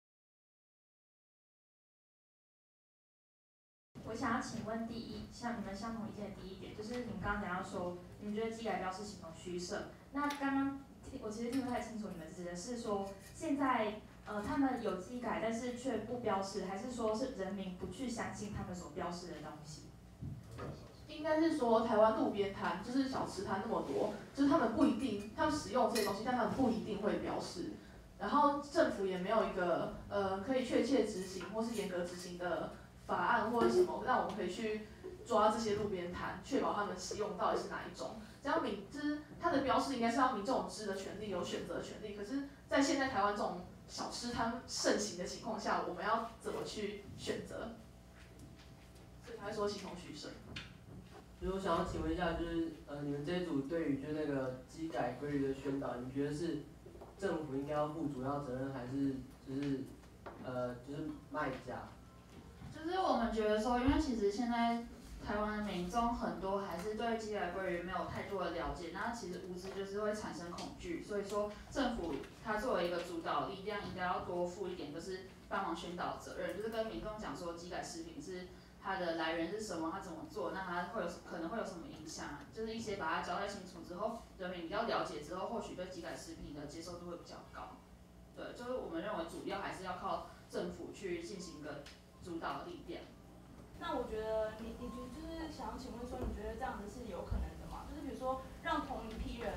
[4.12, 9.84] 我想要请问第一，像你们相同意见的第一点，就是你们刚刚讲到说，你们觉得基改标是形同虚设。
[10.12, 19.84] 那刚刚听我其实听不太清楚，你们指的是说现在呃他们有基改，但是却不标示，还是说是人民不去相信他们所标示的东西？
[21.08, 27.70] 应该是说台湾路边摊就是小吃摊那么多，就是他们不一定他们使用这些东西，但他们不一定会标示。
[28.18, 32.74] 然后政府也没有一个呃可以确切执行或是严格执行的。
[33.12, 34.86] 法案或者什么，让我们可以去
[35.26, 38.16] 抓这些路边摊，确保他们使用到底是哪一种。
[38.42, 42.16] 这样民就是它的标示应该是让民众有知的权利，有选择权利。
[42.16, 47.68] 可是，在现在台湾这种小吃摊盛行的情况下，我们要怎么去选择？
[49.26, 50.28] 所以才会说形同虚设。
[51.38, 56.62] 所以我想要请问一下，就是呃，你们这一组对于就那个机改规律的宣导，你觉得是
[57.18, 59.82] 政府应该要负主要责任，还是就是
[60.44, 61.88] 呃就是卖家？
[62.84, 64.84] 就是我们觉得说，因为其实现在
[65.24, 72.12] 台湾的民众很多还是对基改鲑鱼没有太多的了解，那其实无知就是会产生恐惧，所以说政府
[72.44, 78.48] 它作为一个主导力量，应该要多负一点，就是帮忙宣导责任，就是跟民众讲说基改食品是
[78.82, 87.76] 它的来源是什么，它怎么做，那它会有可能会有什么影响，就是一些把它交代清楚之后，人民比较了解之后，或许对基改食品的接受度会比较高。
[88.34, 91.84] 对，就是我们认为主要还是要靠政府去进行一个。
[92.24, 93.02] 主导力量。
[93.78, 97.84] 那我觉得你，你就就是想请问说，你觉得这样子是有可能的吗？
[97.90, 99.52] 就是比如说，让同一批人，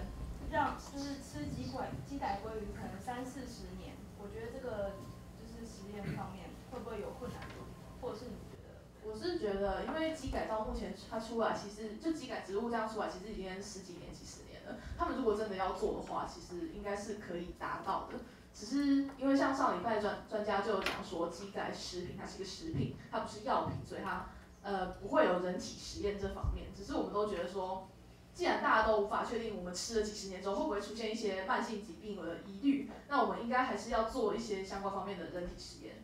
[0.49, 4.97] 让就是吃鸡拐鸡改鲑鱼，可能三四十年，我觉得这个
[5.37, 7.61] 就是实验方面会不会有困难度，
[8.01, 8.81] 或者是你觉得？
[9.05, 14.77] 我是觉得，因为鸡改到目前它出来，其实就鸡改植物这样出来，其实已经十几年、几十年了。
[14.97, 18.17] 他们如果真的要做的话，其实应该是可以达到的。
[18.57, 24.27] 只是因为像上礼拜专专家就有讲说，鸡仔食品它是一个食品，它不是药品，所以它
[24.61, 26.67] 呃不会有人体实验这方面。
[26.73, 27.89] 只是我们都觉得说，
[28.33, 35.95] 既然大家都无法确定我们吃了几十年之后会不会出现一些慢性疾病的疑虑，那我们应该还是要做一些相关方面的人体实验。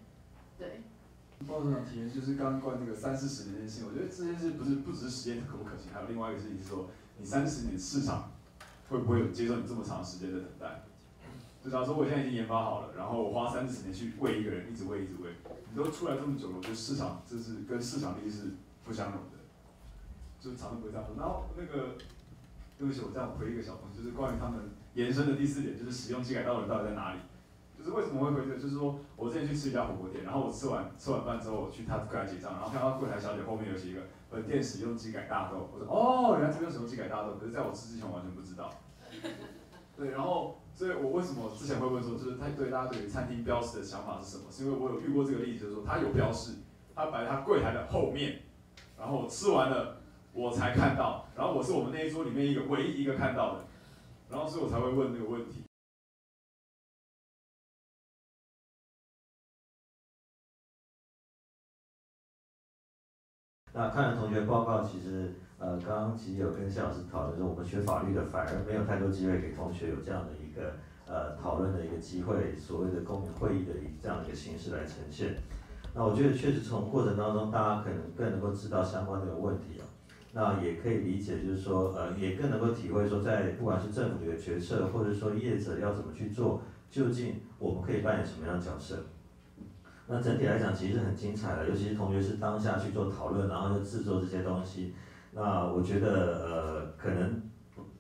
[0.57, 0.81] 对。
[1.47, 6.87] 报社长提问就是刚刚关那个三四十年的事情，我觉得这件事不是不只是实验可不可行，还有另外一个事情是说，
[7.17, 8.29] 你三十年市场
[8.89, 10.83] 会不会有接受你这么长时间的等待？
[11.63, 15.29] 就假如说我现在已经研发好了，然后我花三四十年去喂一个人，一直喂一直喂，
[15.69, 18.51] 你都出来这么久了，我觉得市场就是跟市场力是
[18.83, 19.37] 不相容的。
[20.39, 21.15] 就是常常不会这样说。
[21.19, 21.93] 然后那个，
[22.79, 27.19] 对不起，我再回一个小东西，就是关于他们延伸的第四点，就是使用机改道的人到底在哪里？
[27.77, 28.55] 就是为什么会回这？
[28.57, 38.67] 就是说我之前去吃一家火锅店，然后我吃完吃完饭之后，我去他柜台结账，然后看到柜台小姐后面有写一个本店使用机改大豆，我说哦，原来这边使用机改大豆，可是在我吃之前我完全不知道。
[39.95, 44.45] 对，然后所以我为什么之前会问说，就是他对大家对于餐厅标识的想法是什么？
[44.51, 46.55] 是因为我有遇过这个例子，就是说他有标识，
[46.95, 48.41] 他摆在他柜台的后面，
[48.97, 50.01] 然后吃完了
[50.33, 53.65] 我才看到，然后我是我们那一桌里面一个唯一一个看到的，
[54.29, 55.63] 然后所以我才会问这个问题。
[63.73, 70.73] 那看了同学报告，其实呃，刚刚其实有跟谢老师讨论说，我们学法律的反而没有太多机会给同学有这样的一个
[71.05, 75.35] 呃讨论的一个机会，所谓的公民会议的一这样的一个形式来呈现。
[75.93, 79.85] 那我觉得确实从过程当中，大家可能更能够知道相关的问题啊，
[80.33, 88.97] 那也可以理解，就是说呃，也更能够体会说，在不管是政府的决策，或者说业者要怎么去做，究竟我们可以扮演什么样的角色？
[90.07, 94.95] 那整体来讲，其实是很精彩的，尤其是同学是当下去做讨论，然后又制作这些东西。
[95.33, 96.07] 那我觉得，
[96.43, 97.41] 呃，可能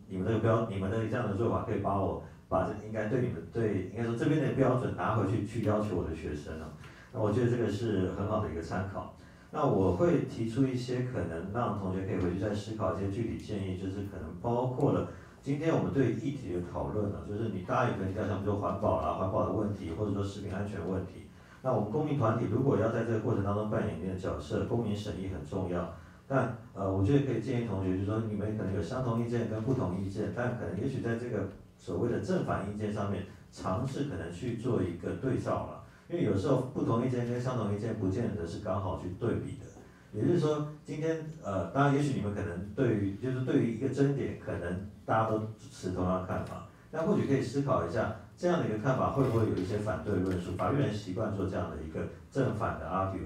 [0.07, 6.67] 你们这个标，你们的这样的做法，可以把我把这应该对你们对应该说这边的标准拿回去，去要求我的学生啊。
[7.13, 9.15] 那我觉得这个是很好的一个参考。
[9.53, 15.09] 那我会提出一些可能让同学可以回去再思考一些具体建议，就是可能包括了
[15.41, 21.27] 今天我们对议题的讨论啊，就是你大家也可以讲像比如说环保啦、环保的问题，或者说食品安全问题。
[21.61, 25.93] 那我们公民团体如果要在这个过程当中扮演一定的角色，公民审议很重要。
[26.31, 35.83] 那呃，我觉得可以建议同学，就是说你们可能有相同意见跟不同意见，但可能也许在这个所谓的正反意见上面，尝试可能去做一个对照了。
[36.07, 39.65] 因为有时候不同意见跟相同意见不见得是刚好去对比的。
[40.13, 48.15] 也就是说，今天呃，当然也许你们可能对于就是对于一个争点，可能大家都持同样的看法，但或许可以思考一下。
[48.37, 50.53] 这样的一个看法会不会有一些反对论述？
[50.57, 51.99] 法律人习惯做这样的一个
[52.31, 53.19] 正反的 argue，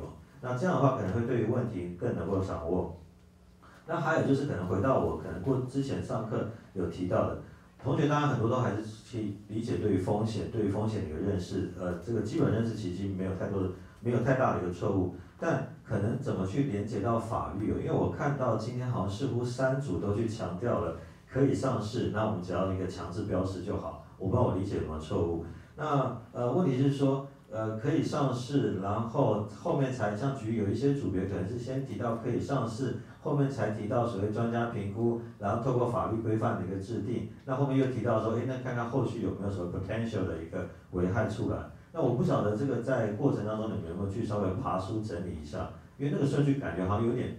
[0.47, 2.95] 那这样的话可能会对于问题更能够掌握。
[3.87, 7.39] 那还有就是可能回到我可能过之前上课有提到的，
[7.83, 13.69] 同学当然很多都还是去理解对于风险，对于风险的一个认识，呃，这个基本认识其实没有太多的，
[14.01, 15.15] 没有太大的一个错误。
[15.39, 17.69] 但可能怎么去连接到法律？
[17.81, 20.95] 因为我看到今天好像似乎三组都去强调了
[21.27, 24.05] 可以上市，那我们只要一个强制标识就好。
[24.17, 25.43] 我不知道我理解有没有错误。
[25.75, 41.57] 那呃，问题是说，呃，可以上市，然后后面才像局有一些组别可能是先提到可以上市，后面才提到所谓专家评估，然后透过法律规范的一个制定，那后面又提到说，哎，那看看后续有没有什么 potential 的一个危害出来。
[41.93, 47.37] 那我不晓得这个在过程当中你们有没有去稍微爬书整理一下，因为那个顺序感觉好像有点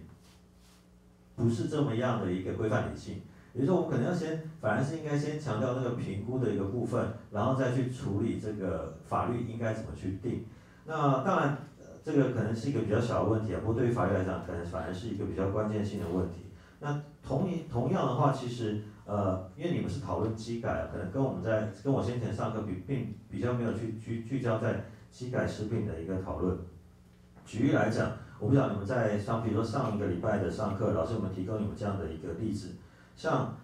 [1.37, 3.20] 不是这么样的一个规范理性。
[3.57, 10.45] 比如说，我们可能要先，反而是应该先强调那个评估的一个部分，然后再去处理这个法律应该怎么去定。
[10.85, 11.57] 那当然，
[12.05, 16.47] 这个可能是一个比较小的问题啊，不过对于法律来讲，可能反而是一个比较关键性的问题。
[16.81, 26.59] 那同一同样的话，其实呃，因为你们是讨论机改，可能跟我们在跟我先前上课比并比较没有去聚聚焦在机改食品的一个讨论。
[27.47, 32.75] 举例来讲，我不知道你们在上，比如说上一个礼拜的上课，老师有没有提供你们这样的一个例子？
[33.16, 33.57] 像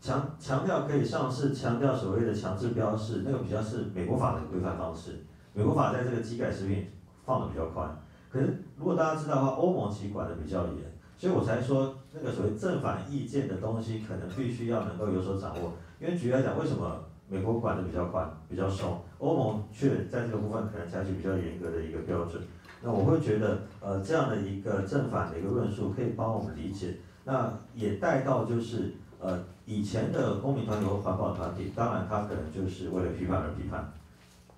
[0.00, 5.22] 强强调可以上市，强调所谓的强制标示，那个比较是美国法的规范方式。
[5.52, 6.90] 美国法在这个机改食品
[7.24, 7.88] 放的比较宽，
[8.28, 10.78] 可是如果大家知道的话，欧盟其实管的比较严，
[11.16, 15.72] 所以我才说那个所谓正反意见的东西，可能必须要能够有所掌握。
[16.00, 22.42] 因为举例来讲，为什么美国管的比较宽、比较松，欧盟却在这个部分可能采取比较严格的一个标准？
[22.82, 26.96] 那我会觉得，呃，这样的一个正反的一个论述，可以帮我们理解。
[27.24, 33.90] 那也带到就是，呃，以前的公民团体和环保团体，当然他可能就是为了批判而批判，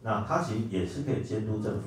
[0.03, 1.83] 那他其实也是可以监督政府，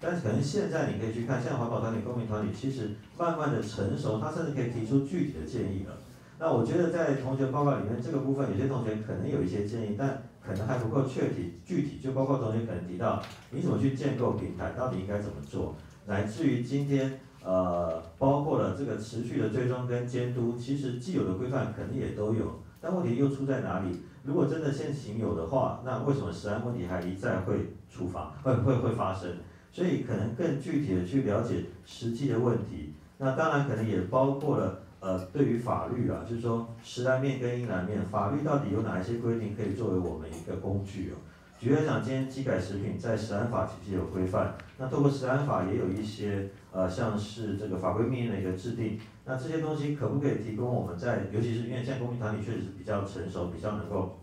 [0.00, 5.92] 但是可能现在你可以去看，现在环保团体、公民团体其实慢慢的成熟，他甚至可以提出具体的建议了。
[6.40, 17.20] 那我觉得在同学报告里面这个部分，有些同学可能有一些建议，但可能还不够确体具体，就包括同学可能提到，你怎么去建构平台，到底应该怎么做，乃至于今天。
[17.46, 24.00] 呃，包括了这个持续的追踪跟监督，其实既有的规范肯定也都有，但问题又出在哪里？
[24.24, 29.30] 如果真的现行有的话，那为什么实案问题还一再会触发，会会 会发生？
[29.70, 41.14] 所以可能更具体的去了解实际的问题，那当然可能也包括了呃，对于法律啊，就是说实案面跟阴暗面，法律到底有哪一些规定可以作为我们一个工具哦？
[41.58, 54.18] 举例来讲，今天基改食品在食安法其实有规范，那透过食安法也有一些呃像是这个法规命令的一个制定，那这些东西可不可以提供我们在，尤其是因为现在公民团体确实是比较成熟，比较能够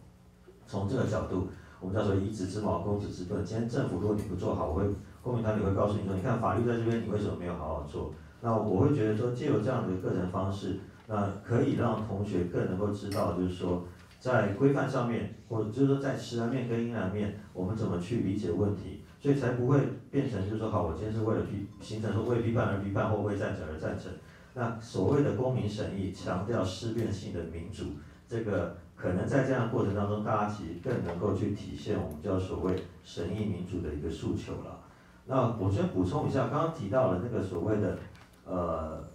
[0.67, 1.47] 从这个角度，
[1.79, 3.43] 我们叫做以子之矛攻子之盾。
[3.43, 4.83] 今天政府如果你不做好，我会
[5.23, 8.13] 公民团体会告诉你说，你看法律在这边，你为什么没有好好做？
[8.41, 10.77] 那我会觉得说，借由这样的一个人方式，
[11.07, 13.83] 那可以让同学更能够知道，就是说。
[14.23, 19.77] 在规范上面，或者就是说在实然面跟阴然面，我们怎么去理解问题，所以才不会
[20.09, 24.09] 变成就是说，好，我今天是为了批，形成说为批判而批判，或为赞成而赞成。
[24.53, 27.83] 那所谓的公民审议，强调思辨性的民主，
[28.25, 34.79] 这个可能在这样的过程当中，大家其实更能够去体现我们叫所谓审议民主的一个诉求了。
[35.25, 37.97] 那我先补充一下，刚刚提到了那个所谓的，
[38.45, 39.11] 呃。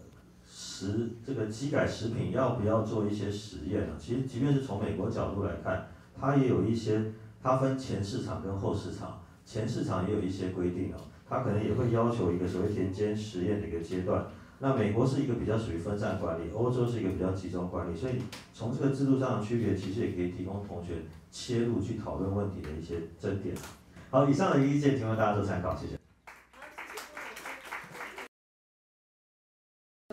[0.50, 3.94] 食这个机改食品要不要做一些实验呢？
[3.98, 5.86] 其实，即便是从美国角度来看，
[6.18, 10.96] 它也有一些，它分前市场跟后市场，前市场也有一些规定哦，
[11.28, 14.26] 它可能也会要求一个所谓田间实验的一个阶段。
[14.60, 18.14] 那美国是一个比较属于分散管理，欧洲是一个比较集中管理，所以
[18.52, 20.94] 从这个制度上的区别，其实也可以提供同学
[21.30, 23.54] 切入去讨论问题的一些争点。
[24.10, 26.07] 好，以上的意见请供大家做参考，谢谢。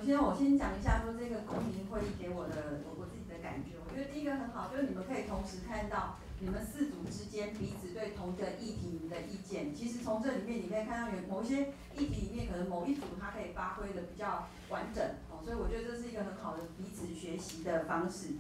[0.06, 3.74] 先，我先讲一下说这个公民会议给我的我我自己的感觉。
[3.82, 9.74] 我觉得第一个很好，就是你们可以同时看到你们四组之间彼此对同一个议题的意见。
[9.74, 18.36] 其实从这里面你可以看到有某一些议题里面，可能某一组它可以发挥的比较完整哦，所以我觉得这是一个很好的彼此学习的方式。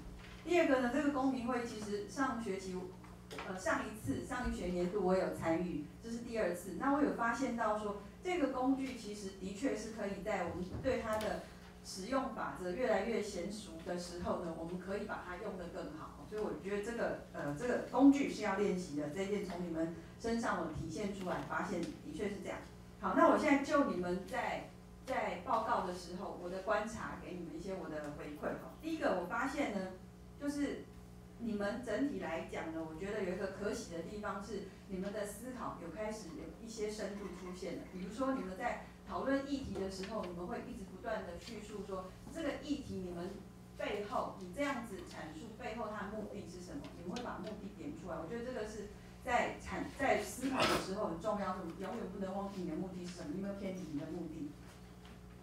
[0.45, 2.75] 第二个呢，这个公民会其实上学期
[3.47, 6.75] 呃上一次上一学年度我有参与，这是第二次。
[6.77, 11.41] 那我有发现到说这个工具其实的确是可以在我们对它的
[11.85, 16.25] 使用法则越来越娴熟的时候呢，我们可以把它用得更好。
[16.27, 22.57] 所以我觉得这个呃这个工具是要练习的，这一点从你们身上我体现出来，发现的确是这样。
[22.99, 24.71] 好，那我现在就你们在
[25.05, 28.73] 在报告的时候，我的观察给你们一些我的回馈哈。
[28.81, 29.89] 第一个我发现呢，
[30.41, 30.85] 就是
[31.37, 37.83] 你们整体来讲呢，我觉得有一个可喜的地方是你们的思考有开始有一些深度出现了。
[37.93, 40.94] 比如说你们在讨论议题的时候，你们会一直。
[41.05, 43.29] 不断的叙述说这个议题你们
[43.77, 46.81] 背后，你这样子阐述背后它的目的是什么？
[46.97, 48.17] 你们会把目的点出来。
[48.17, 48.89] 我觉得这个是
[49.23, 54.49] 在阐在思考的时候很重要的，永远不能忘记你的目的是什么，有没有偏离你的目的？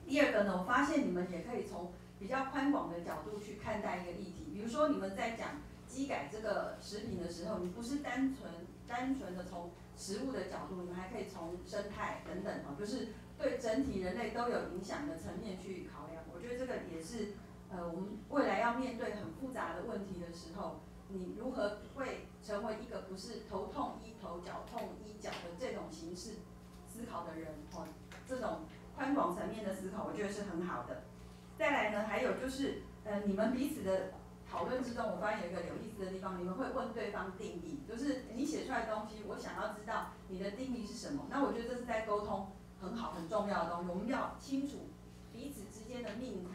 [0.05, 4.51] 第二个呢，我发现你们也可以从比较宽广的角度去看待一个议题。
[4.53, 8.51] 比如说你们在讲机改这个食品的时候，你不是单纯
[8.89, 13.09] 单纯的从食物的角度，你们还可以从生态等等哈，就是。
[13.39, 17.33] 对整体人类都有影响的层面去考量，我觉得这个也是，
[17.69, 20.79] 呃，我们未来要面对很复杂的问题的时候，
[21.09, 26.35] 你如何会成为一个不是头痛医头、脚痛医脚的这种形式
[26.87, 27.49] 思考的人？
[27.75, 27.85] 哦，
[28.29, 28.61] 这种
[28.95, 31.03] 宽广层面的思考，我觉得是很好的。
[31.59, 34.13] 再来呢，还有就是，呃，你们彼此的
[34.53, 41.27] 讨论之中，我发现有一个有意思的地方，你们会问对方定义，就是你写出来的东西，我想要知道你的定义是什么。
[41.31, 42.53] 那我觉得这是在沟通。
[42.83, 44.91] 很好，很重要的东西，我们要清楚
[45.33, 46.49] 彼此之间的命题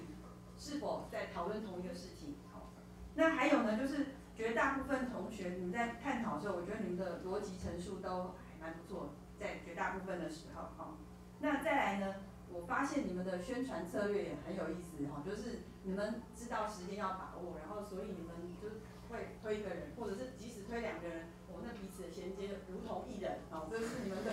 [0.59, 2.35] 是否在讨论同一个事情。
[2.51, 2.69] 好，
[3.15, 10.63] 那还有呢，就是绝大部分同学你们在探讨的时候，我觉得你们的逻辑陈述都还蛮不错，在绝大部分的时候。
[10.75, 10.97] 好，
[11.39, 12.15] 那再来呢，
[12.51, 18.67] 我发现你们的宣传策略也很有意思哈，就是你们知道时间要把握，然后所以你们就
[19.07, 21.31] 会推一个人，或者是即使推两个人。
[21.47, 24.29] 我那彼此的衔接如同一人，啊，这是你们的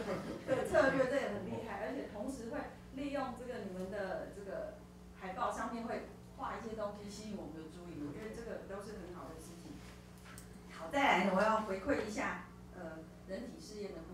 [0.51, 2.59] 的策略，这也很厉害，而且同时会
[2.99, 4.83] 利用这个你们的这个
[5.15, 9.79] 海报上面会画一些东西吸引我们的注意，我觉得这个都是很好的事情。
[10.75, 12.99] 好，再来，我要回馈一下呃
[13.29, 14.14] 人体试验的部，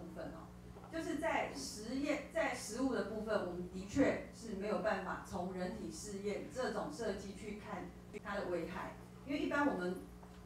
[0.93, 7.85] 就是在实验在食物的部分，我们的确是没有办法从人体试验这种设计去看
[8.23, 8.95] 它的危害，
[9.27, 9.97] 因为一般我们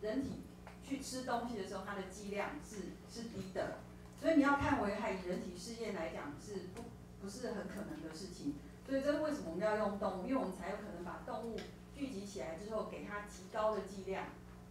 [0.00, 0.40] 人体。
[0.86, 3.78] 去吃东西的时候，它的剂量是是低的，
[4.20, 6.82] 所以你要看危害，以人体试验来讲是不
[7.22, 8.56] 不是很可能的事情。
[8.86, 11.56] 所以这是为什么我们要用动物，因为我们才有可能把动物
[11.94, 14.26] 聚集起来之后，给它极高的剂量，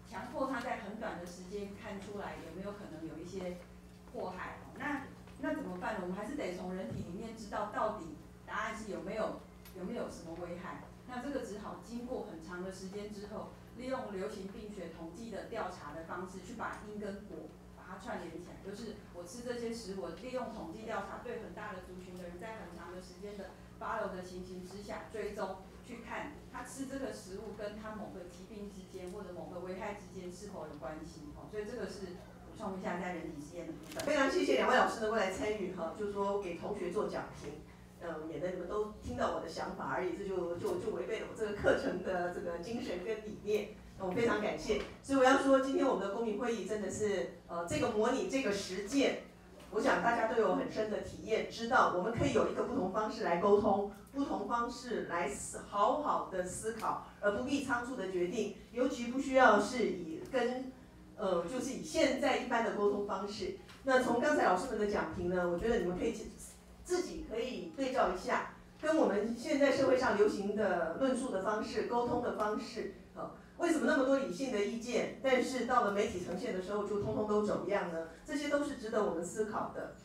[0.08, 3.58] 强迫它在很短的时间看出来有没有可能有一些
[4.14, 4.58] 祸害。
[4.78, 5.08] 那
[5.44, 6.00] 那怎么办呢？
[6.04, 8.16] 我们还是得从人体里面知道到底
[8.48, 9.41] 答案是有没有
[9.78, 10.86] 有没有什么危害。
[11.06, 13.52] 那这个只好经过很长的时间之后。
[13.76, 18.62] 利用流行病学统计的调查的方式，去把因跟果把它串联起来。
[18.64, 23.50] 就是我吃这些食物，利用统计调查，对很大的族群的人，在很长的时间的
[23.82, 31.22] follow 的情形之下，追踪去看他吃这个食物跟他某个疾病之间或者某个危害之间是否有关系。
[31.34, 32.14] 哦，所以这个是
[32.58, 34.06] 充一下在人体实验的部分。
[34.06, 37.54] 非常谢谢两位老师能够来参与哈，就是说给同学做讲评，
[38.01, 43.70] 嗯，免得你们都听到我的想法而已，这就就就违背了我这个课程的这个精神跟理念。
[43.99, 49.20] 那我非常感谢，所以我要说，今天我们的公民会议真的是呃这个模拟这个实践，
[49.70, 60.73] 我想大家都有很深的体验，知道我们可以有一个不同方式来沟通，不同方式来思好好的思考，而不必仓促的决定，尤其不需要是以跟
[61.18, 63.57] 呃就是以现在一般的沟通方式。
[63.84, 66.14] 那从刚才老师们的讲评呢，我觉得你们可以
[66.84, 78.07] 自己可以对照一下，跟我们现在社会上流行的论述的方式、沟通的方式，啊，为什么那么多理性的意见，但是到了媒体呈现的时候就通通都走样呢？
[78.26, 79.95] 这些都是值得我们思考的。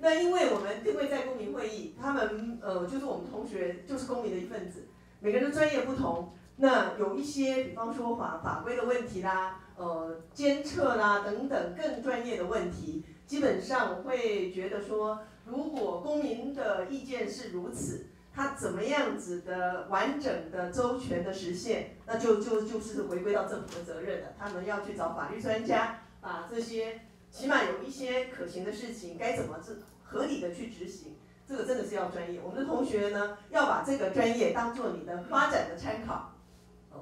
[0.00, 4.88] 那因为我们定位在公民会议，他们呃就是我们同学就是公民的一份子，
[5.20, 18.06] 每个人的专业不同，那有一些比方说法法规的问题啦，呃监测啦等等更专业的问题，基本上我会觉得说，如果公民的意见是如此。
[18.32, 24.28] 它怎么样子的完整的周全的实现，那就就就是回归到政府的责任了。
[24.38, 27.00] 他们要去找法律专家，把这些
[27.32, 32.40] 起码有一些可行的事情该怎么执合理的去执行，这个真的是要专业。
[32.42, 36.32] 我们的同学呢，要把这个专业当做你的发展的参考。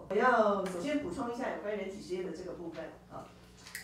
[0.08, 3.26] 我要首先补充一下有关人体实验的这个部分啊，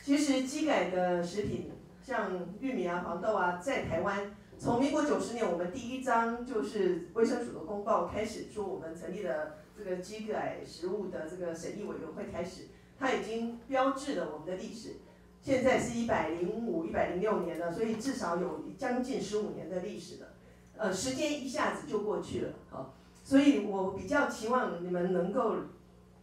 [0.02, 1.70] 其实机改的食品，
[2.02, 2.30] 像
[2.60, 4.34] 玉米啊、黄豆啊，在台湾。
[4.56, 14.96] 从民国九十年，我们第一章就是卫生署的公报开始说，我们成立了这个机改食物的这个审议委员会开始，它已经标志了我们的历史。
[15.42, 20.28] 现在是一百零五、一百零六年了，所以至少有将近十五年的历史了。
[20.76, 22.94] 呃，时间一下子就过去了，好，
[23.24, 25.56] 所以我比较期望你们能够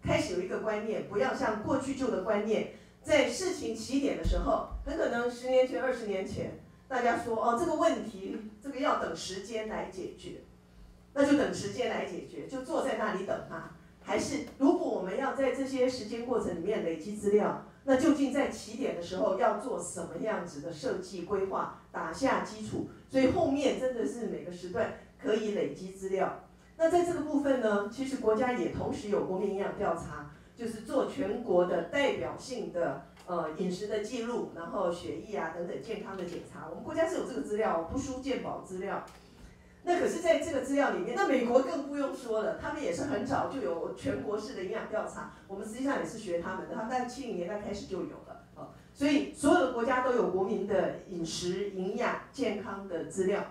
[0.04, 2.74] 开始有一个观念，不要像过去旧的观念，
[3.04, 6.60] 在事情起点的时候，很可能十年前、二十年前。
[6.88, 10.42] 大家说哦，这个问题这个要等时间来解决，
[11.14, 13.78] 那就等时间来解决，就坐在那里等啊。
[14.04, 22.90] 还是如果我们要在这些时间过程里面累积资料，那究竟在起点的时候要做什么样子的设计规划，打下基础？
[23.10, 26.44] 所以后面真的是每个时段可以累积资料。
[26.82, 33.04] 那在这个部分呢，其实国家也同时有国民营养调查，就是做全国的代表性的。
[33.28, 39.06] 呃，饮食的记录，然后血液啊等等健康的检查，我们国家是有这个资料，不输健保资料。
[39.84, 48.74] 那可是在这个资料里面，那美国更不用说了，他们也是很早就有全国式的营养调查，我们实际上也是学他们的，他们在七零年代开始就有了。
[48.94, 53.42] 所以所有的国家都有国民的饮食、营养、健康的资料。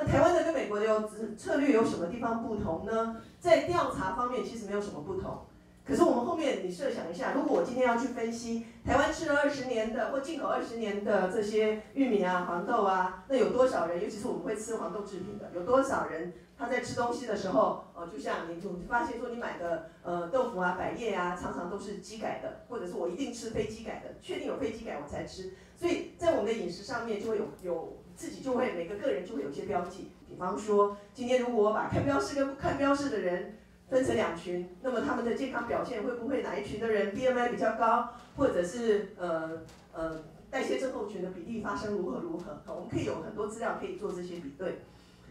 [0.00, 3.16] 那台湾的跟美国的有策略有什么地方不同呢？
[3.40, 5.40] 在调查方面其实没有什么不同。
[5.84, 25.54] 可是我们后面你设想一下，如果我今天要去分析台湾吃了二十年的或进口二十年的这些玉米啊、黄豆啊，那有多少人，尤其是我们会吃黄豆制品的，有多少人他在吃东西的时候，呃，就像你就发现说你买的呃豆腐啊、百叶啊，常常都是机改的，或者是我一定吃非机改的，确定有非机改我才吃。
[25.74, 33.54] 所以在我们的饮食上面就会有有自己就会每个个人就会有些标记，比方说今天如果我把看标示跟不看标示的人。
[33.90, 39.62] 分成两群，那么他们的健康表现会不会哪一群的人 BMI 比较高，或者是呃
[39.94, 42.60] 呃代谢症候群的比例发生如何如何？
[42.66, 44.80] 我们可以有很多资料可以做这些比对。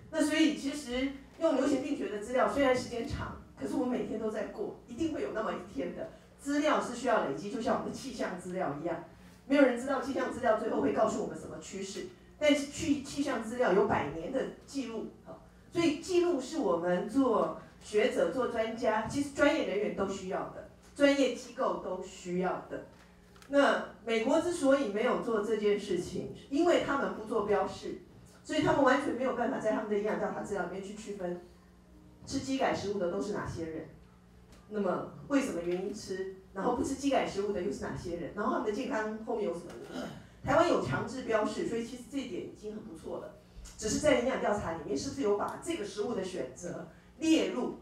[0.10, 1.10] 那所以其实
[1.40, 6.10] 用流行病学的资料虽然时间长，可是我们每天都在过，一定会有那么一天的
[6.40, 9.04] 资料是需要累积，就像我们的气象资料一样。
[9.46, 12.08] 没有人知道气象资料最后会告诉我们什么趋势，
[12.40, 15.08] 但是去气象资料有百年的记录，
[15.72, 17.62] 所以记录是我们做。
[17.80, 22.86] 学者做专家，其实专业人员都需要的，专业机构都需要的。
[23.50, 28.00] 那美国之所以没有做这件事情，因为他们不做标示，
[28.44, 31.40] 所以他们完全没有办法在他们的营养调查资料里面去区分
[32.26, 33.86] 吃基改食物的都是哪些人。
[34.70, 38.32] 那么为什么原因吃，然后不吃基改食物的又是哪些人？
[38.36, 40.10] 然后他们的健康后面有什么影响？
[40.48, 43.36] 台湾有强制标示，所以其实这点已经很不错了。
[43.78, 46.88] 只是在营养调查里面，是不是有把这个食物的选择？
[47.20, 47.76] 列入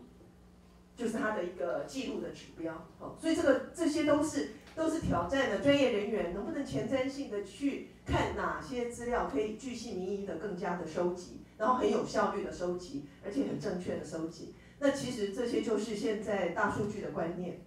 [0.98, 14.56] 就是它的一个记录的指标，好，所以这个这些都是都是挑战的专业人员能不能前瞻性的去看哪些资料可以具细民意的更加的收集，然后很有效率的收集，而且很正确的收集。
[14.80, 17.60] 那其实这些就是现在大数据的观念。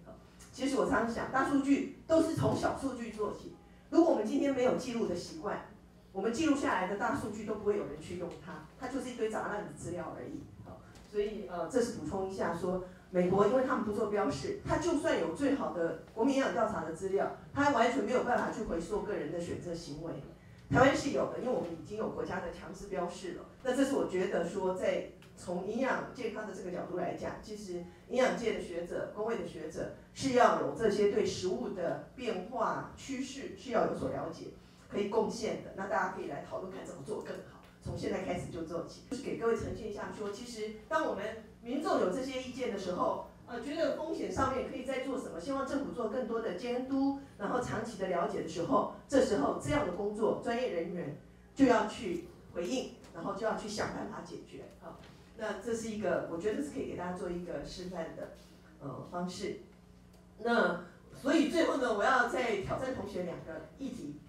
[0.51, 3.53] 其实我常常想，大数据都是从小数据做起。
[3.89, 5.65] 如果我们今天没有记录的习惯，
[6.11, 10.41] 我们记录下来的大数据都不会有人去用它，它就是一堆杂乱的资料而已。
[11.11, 20.13] 所以呃，这是补充一下说，美国因为他们不做标示，他就算有最好的国民营养调查的资料，他完全没有办法去回溯个人的选择行为。
[20.69, 23.45] 台湾是有的，因为我们已经有国家的强制标示了。
[23.63, 34.47] 那这是我觉得说，在从营养健康的这个角度来讲，其实营养界的学者、工位的学者是要有这些对食物的变化趋势是要有所了解，
[34.89, 35.71] 可以贡献的。
[35.75, 39.03] 那大家可以来讨论看怎么做更好，从现在开始就做起。
[39.11, 41.23] 就是给各位呈现一下，说其实当我们
[41.61, 51.17] 民众有这些意见的时候，呃，觉得风险上面可以再做什么，希望政府做更多的监督，然后长期的了解的时候，这时候这样的工作，专业人员
[51.55, 54.99] 就要去回应，然后就要去想办法解决好。
[55.37, 58.33] 那这是一个，我觉得是可以给大家做一个示范的
[58.81, 59.61] 呃方式。
[60.43, 60.81] 那
[61.21, 64.19] 所以最后呢，我要再挑战同学两个议题。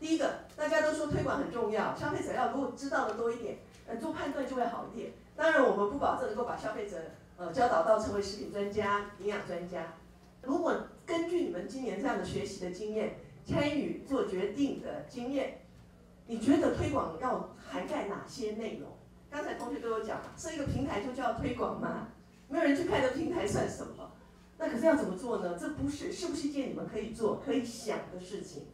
[0.00, 5.12] 第一个，大家都说推广很重要，消费者要如果知道的多一点，呃，做判断就会好一点。
[5.36, 6.96] 当然，我们不保证能够把消费者。
[7.36, 9.94] 呃，教导到成为食品专家、营养专家。
[10.42, 10.72] 如果
[11.04, 15.62] 根据你们今年这样的学习的经验、参与做决定的经验，
[16.28, 18.88] 你觉得推广要涵盖哪些内容？
[19.28, 22.06] 刚才同学都有讲，设一个平台就叫推广吗？
[22.48, 24.12] 没有人去看这个平台算什么？
[24.58, 25.58] 那可是要怎么做呢？
[25.58, 28.66] 这不是是不是一件你们可以做、可以想的事情？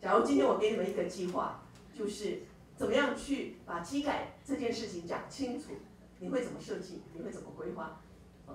[0.00, 1.62] 假如今天我给你们一个计划，
[1.96, 2.42] 就是
[2.76, 5.72] 怎么样去把机改这件事情讲清楚，
[6.20, 7.02] 你会怎么设计？
[7.14, 8.00] 你会怎么规划？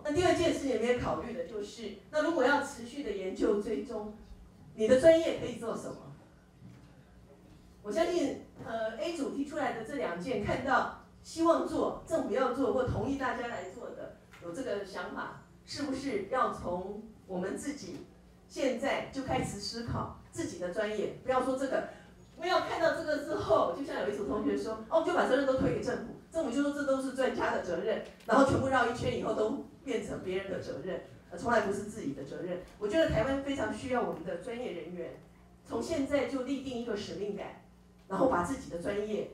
[0.04, 4.14] 那第二件事情没有考虑的就是，那如果要持续的研究追踪，
[4.76, 5.98] 你的专业可以做什么？
[7.84, 18.06] 我相信，呃，A 组提出来的这两件，看到希望做，政府要做或同意大家来做的，有这个想法，是不是要从我们自己
[18.48, 21.18] 现在就开始思考自己的专业？
[21.24, 21.90] 不要说这个，
[22.40, 29.66] 不要看到这个之后，就像有一组同学说，哦，就把责任都推给政府，政府就说这都是专家的责任，然后全部绕一圈以后都。
[29.86, 31.02] 变成别人的责任，
[31.38, 32.62] 从来不是自己的责任。
[32.80, 35.12] 我觉得台湾非常需要我们的专业人员，
[35.66, 37.62] 从现在就立定一个使命感，
[38.08, 39.32] 然后把自己的专业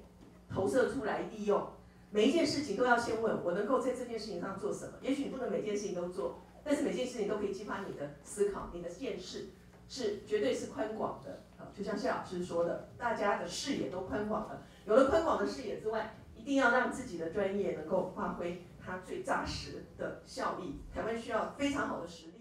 [0.51, 1.67] 投射出来利用。
[2.12, 4.93] 每一件事情都要先问我能够在这件事情上做什么。
[5.01, 9.49] 也许你不能每件事情都做，但是每件事情都可以激发你的思考，你的见识
[9.88, 11.43] 是绝对是宽广的。
[11.57, 14.64] 啊，就像谢老师说的，大家的视野都宽广了。
[14.86, 18.64] 有了宽广的视野之外，一定要让自己的专业能够发挥。
[18.84, 22.38] 它最扎实的效益，台湾需要非常好的实力。